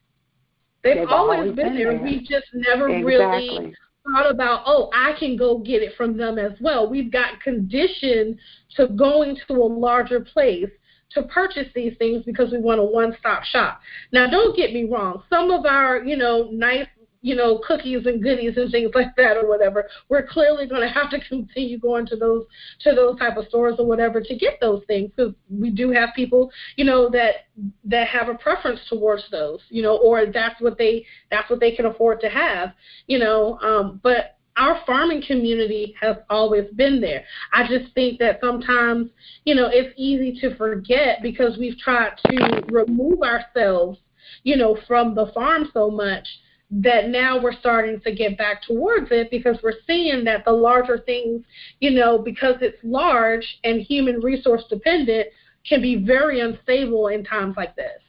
they've, 0.82 0.96
they've 0.96 1.08
always, 1.08 1.38
always, 1.38 1.56
been, 1.56 1.68
been 1.68 1.76
there. 1.76 1.92
there. 1.92 2.02
we 2.02 2.20
just 2.20 2.46
never 2.52 2.88
exactly. 2.88 3.04
really 3.04 3.74
thought 4.06 4.30
about 4.30 4.62
oh 4.64 4.90
i 4.94 5.12
can 5.18 5.36
go 5.36 5.58
get 5.58 5.82
it 5.82 5.94
from 5.96 6.16
them 6.16 6.38
as 6.38 6.52
well 6.60 6.88
we've 6.88 7.12
got 7.12 7.40
conditioned 7.42 8.38
to 8.74 8.88
going 8.88 9.36
to 9.46 9.54
a 9.54 9.66
larger 9.66 10.20
place 10.20 10.70
to 11.12 11.22
purchase 11.24 11.66
these 11.74 11.96
things 11.98 12.22
because 12.24 12.52
we 12.52 12.58
want 12.58 12.80
a 12.80 12.84
one-stop 12.84 13.42
shop. 13.44 13.80
Now, 14.12 14.28
don't 14.30 14.56
get 14.56 14.72
me 14.72 14.84
wrong. 14.84 15.22
Some 15.28 15.50
of 15.50 15.66
our, 15.66 16.04
you 16.04 16.16
know, 16.16 16.48
nice, 16.52 16.86
you 17.22 17.34
know, 17.36 17.60
cookies 17.66 18.06
and 18.06 18.22
goodies 18.22 18.56
and 18.56 18.70
things 18.70 18.90
like 18.94 19.14
that 19.16 19.36
or 19.36 19.48
whatever, 19.48 19.86
we're 20.08 20.26
clearly 20.26 20.66
going 20.66 20.80
to 20.80 20.88
have 20.88 21.10
to 21.10 21.20
continue 21.28 21.78
going 21.78 22.06
to 22.06 22.16
those 22.16 22.44
to 22.80 22.92
those 22.92 23.18
type 23.18 23.36
of 23.36 23.46
stores 23.48 23.76
or 23.78 23.86
whatever 23.86 24.20
to 24.20 24.36
get 24.36 24.58
those 24.60 24.82
things 24.86 25.10
because 25.14 25.34
we 25.50 25.70
do 25.70 25.90
have 25.90 26.10
people, 26.14 26.50
you 26.76 26.84
know, 26.84 27.10
that 27.10 27.46
that 27.84 28.08
have 28.08 28.28
a 28.28 28.34
preference 28.34 28.80
towards 28.88 29.24
those, 29.30 29.60
you 29.68 29.82
know, 29.82 29.98
or 29.98 30.26
that's 30.26 30.60
what 30.60 30.78
they 30.78 31.04
that's 31.30 31.48
what 31.50 31.60
they 31.60 31.74
can 31.74 31.86
afford 31.86 32.20
to 32.20 32.28
have, 32.28 32.72
you 33.06 33.18
know. 33.18 33.58
Um, 33.60 34.00
but 34.02 34.36
our 34.56 34.80
farming 34.84 35.22
community 35.26 35.94
has 36.00 36.16
always 36.28 36.68
been 36.74 37.00
there. 37.00 37.24
I 37.52 37.66
just 37.66 37.94
think 37.94 38.18
that 38.18 38.40
sometimes, 38.42 39.08
you 39.44 39.54
know, 39.54 39.68
it's 39.72 39.94
easy 39.96 40.38
to 40.40 40.54
forget 40.56 41.22
because 41.22 41.56
we've 41.56 41.78
tried 41.78 42.12
to 42.26 42.62
remove 42.68 43.22
ourselves, 43.22 43.98
you 44.42 44.56
know, 44.56 44.76
from 44.86 45.14
the 45.14 45.30
farm 45.34 45.70
so 45.72 45.90
much 45.90 46.26
that 46.70 47.08
now 47.08 47.40
we're 47.40 47.58
starting 47.58 48.00
to 48.00 48.14
get 48.14 48.38
back 48.38 48.62
towards 48.62 49.08
it 49.10 49.30
because 49.30 49.58
we're 49.62 49.80
seeing 49.86 50.24
that 50.24 50.44
the 50.44 50.52
larger 50.52 50.98
things, 50.98 51.42
you 51.80 51.90
know, 51.90 52.18
because 52.18 52.56
it's 52.60 52.78
large 52.84 53.58
and 53.64 53.80
human 53.80 54.20
resource 54.20 54.62
dependent, 54.70 55.26
can 55.68 55.82
be 55.82 55.96
very 55.96 56.40
unstable 56.40 57.08
in 57.08 57.24
times 57.24 57.54
like 57.56 57.74
this. 57.74 58.00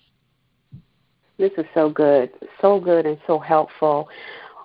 This 1.38 1.52
is 1.58 1.66
so 1.74 1.90
good, 1.90 2.30
so 2.62 2.80
good 2.80 3.08
and 3.08 3.18
so 3.26 3.40
helpful. 3.40 4.08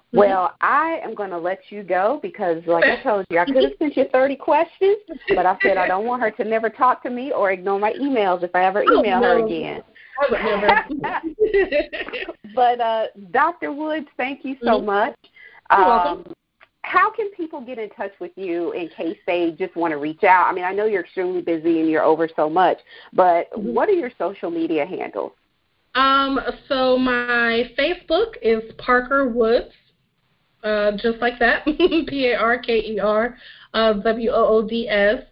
Mm-hmm. 0.09 0.19
Well, 0.19 0.55
I 0.61 1.01
am 1.03 1.15
going 1.15 1.31
to 1.31 1.39
let 1.39 1.61
you 1.71 1.83
go 1.83 2.21
because, 2.23 2.63
like 2.67 2.85
I 2.85 3.03
told 3.03 3.25
you, 3.31 3.39
I 3.39 3.47
could 3.47 3.65
have 3.65 3.73
sent 3.79 3.97
you 3.97 4.05
30 4.13 4.37
questions, 4.37 4.99
but 5.35 5.47
I 5.47 5.57
said 5.63 5.79
I 5.79 5.89
don't 5.89 6.05
want 6.05 6.23
her 6.23 6.31
to 6.33 6.45
never 6.45 6.69
talk 6.69 7.03
to 7.05 7.11
me 7.11 7.33
or 7.33 7.51
ignore 7.51 7.79
my 7.79 7.93
emails 7.95 8.43
if 8.43 8.55
I 8.55 8.65
ever 8.67 8.85
oh, 8.89 9.01
email 9.01 9.17
oh, 9.17 9.21
no. 9.21 9.29
her 9.41 9.47
again. 9.47 9.83
I 10.21 10.31
would 10.31 10.41
never. 10.45 12.27
but, 12.55 12.81
uh, 12.81 13.07
Dr. 13.31 13.73
Woods, 13.73 14.07
thank 14.17 14.45
you 14.45 14.57
so 14.63 14.77
mm-hmm. 14.77 14.87
much. 14.87 15.17
You're 15.71 15.81
um. 15.81 16.33
How 16.83 17.11
can 17.11 17.33
people 17.33 17.61
get 17.61 17.81
in 17.81 17.91
touch 17.91 18.13
with 18.21 18.31
you 18.37 18.71
in 18.71 18.89
case 18.91 19.19
they 19.27 19.51
just 19.59 19.75
want 19.75 19.91
to 19.91 19.97
reach 19.97 20.23
out? 20.23 20.47
I 20.47 20.53
mean, 20.53 20.63
I 20.63 20.73
know 20.73 20.85
you're 20.85 21.03
extremely 21.03 21.43
busy 21.43 21.81
and 21.81 21.91
you're 21.91 22.05
over 22.05 22.29
so 22.37 22.49
much, 22.49 22.79
but 23.13 23.51
mm-hmm. 23.51 23.75
what 23.75 23.89
are 23.89 23.93
your 23.93 24.13
social 24.17 24.53
media 24.53 24.87
handles? 24.87 25.33
Um, 25.97 26.39
so 26.69 26.97
my 26.97 27.73
Facebook 27.77 28.35
is 28.41 28.63
Parker 28.79 29.29
Woods 29.29 29.73
uh, 30.67 30.93
just 30.93 31.19
like 31.21 31.39
that, 31.39 31.65
P 32.09 32.33
A 32.33 32.37
R 32.37 32.59
K 32.59 32.79
E 32.79 32.99
R 32.99 33.37
uh, 33.75 33.93
W 33.95 34.31
O 34.31 34.47
O 34.47 34.69
D 34.69 34.89
S. 34.89 35.23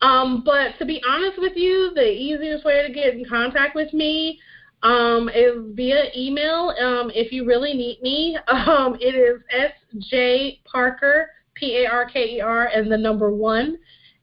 Um, 0.00 0.42
but 0.44 0.78
to 0.78 0.86
be 0.86 1.02
honest 1.08 1.38
with 1.38 1.56
you, 1.56 1.92
the 1.94 2.08
easiest 2.08 2.64
way 2.64 2.86
to 2.86 2.92
get 2.92 3.14
in 3.14 3.24
contact 3.24 3.74
with 3.74 3.92
me 3.92 4.38
um, 4.82 5.28
is 5.28 5.74
via 5.74 6.04
email. 6.16 6.72
Um, 6.80 7.10
if 7.14 7.32
you 7.32 7.44
really 7.44 7.74
need 7.74 8.00
me, 8.02 8.38
um, 8.48 8.96
it 9.00 9.14
is 9.14 9.42
sj 10.12 10.60
parker 10.64 11.30
p 11.54 11.84
a 11.84 11.90
r 11.90 12.06
k 12.06 12.36
e 12.36 12.40
r 12.40 12.66
and 12.66 12.90
the 12.90 12.96
number 12.96 13.32
one 13.32 13.76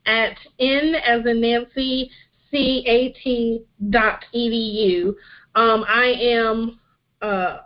at 0.06 0.38
n 0.60 0.96
as 0.96 1.26
in 1.26 1.42
Nancy 1.42 2.10
c 2.52 2.84
a 2.88 3.10
t 3.22 3.66
dot 3.90 4.24
edu. 4.34 5.14
Um, 5.56 5.84
I 5.88 6.06
am 6.06 6.80
uh, 7.22 7.60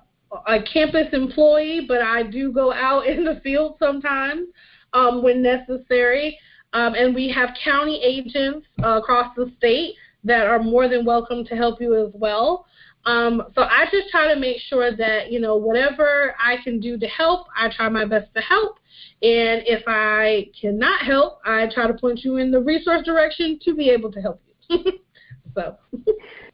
a 0.48 0.62
campus 0.64 1.08
employee, 1.14 1.86
but 1.88 2.02
I 2.02 2.24
do 2.24 2.52
go 2.52 2.74
out 2.74 3.08
in 3.12 3.24
the 3.24 3.40
field 3.44 3.76
sometimes 3.80 4.48
um, 4.94 5.24
when 5.24 5.42
necessary. 5.42 6.40
Um, 6.74 6.94
and 6.94 7.16
we 7.16 7.30
have 7.30 7.50
county 7.64 8.02
agents 8.04 8.68
uh, 8.84 9.00
across 9.00 9.36
the 9.36 9.52
state 9.58 9.96
that 10.24 10.46
are 10.46 10.62
more 10.62 10.88
than 10.88 11.06
welcome 11.06 11.44
to 11.46 11.56
help 11.56 11.82
you 11.82 12.06
as 12.06 12.12
well. 12.14 12.66
Um, 13.06 13.44
so 13.56 13.64
I 13.64 13.86
just 13.92 14.10
try 14.10 14.34
to 14.34 14.40
make 14.40 14.58
sure 14.60 14.96
that, 14.96 15.32
you 15.32 15.40
know, 15.40 15.56
whatever 15.56 16.36
I 16.40 16.58
can 16.64 16.80
do 16.80 16.98
to 16.98 17.08
help, 17.08 17.48
I 17.58 17.70
try 17.70 17.90
my 17.90 18.06
best 18.06 18.34
to 18.36 18.42
help. 18.42 18.78
And 19.22 19.64
if 19.66 19.84
I 19.88 20.48
cannot 20.60 21.02
help, 21.02 21.40
I 21.46 21.68
try 21.74 21.88
to 21.88 21.94
point 21.94 22.24
you 22.24 22.38
in 22.38 22.52
the 22.52 22.60
resource 22.60 23.04
direction 23.04 23.60
to 23.64 23.74
be 23.74 23.90
able 23.90 24.12
to 24.12 24.22
help 24.22 24.42
you. 24.70 24.84
so. 25.56 25.78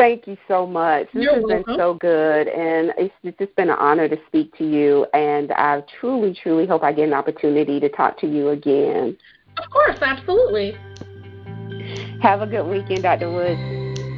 Thank 0.00 0.26
you 0.26 0.38
so 0.48 0.66
much. 0.66 1.08
This 1.12 1.24
You're 1.24 1.34
has 1.34 1.44
welcome. 1.44 1.64
been 1.66 1.76
so 1.76 1.92
good, 1.92 2.48
and 2.48 2.90
it's, 2.96 3.12
it's 3.22 3.36
just 3.36 3.54
been 3.54 3.68
an 3.68 3.76
honor 3.78 4.08
to 4.08 4.16
speak 4.28 4.56
to 4.56 4.64
you. 4.64 5.06
And 5.12 5.52
I 5.52 5.82
truly, 6.00 6.34
truly 6.42 6.66
hope 6.66 6.82
I 6.82 6.90
get 6.90 7.06
an 7.06 7.12
opportunity 7.12 7.78
to 7.80 7.90
talk 7.90 8.18
to 8.20 8.26
you 8.26 8.48
again. 8.48 9.14
Of 9.58 9.68
course, 9.68 9.98
absolutely. 10.00 10.72
Have 12.22 12.40
a 12.40 12.46
good 12.46 12.66
weekend, 12.66 13.02
Dr. 13.02 13.30
Woods. 13.30 13.60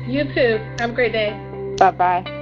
You 0.09 0.23
too. 0.33 0.59
Have 0.79 0.91
a 0.91 0.95
great 0.95 1.11
day. 1.11 1.31
Bye 1.81 1.91
bye. 1.91 2.39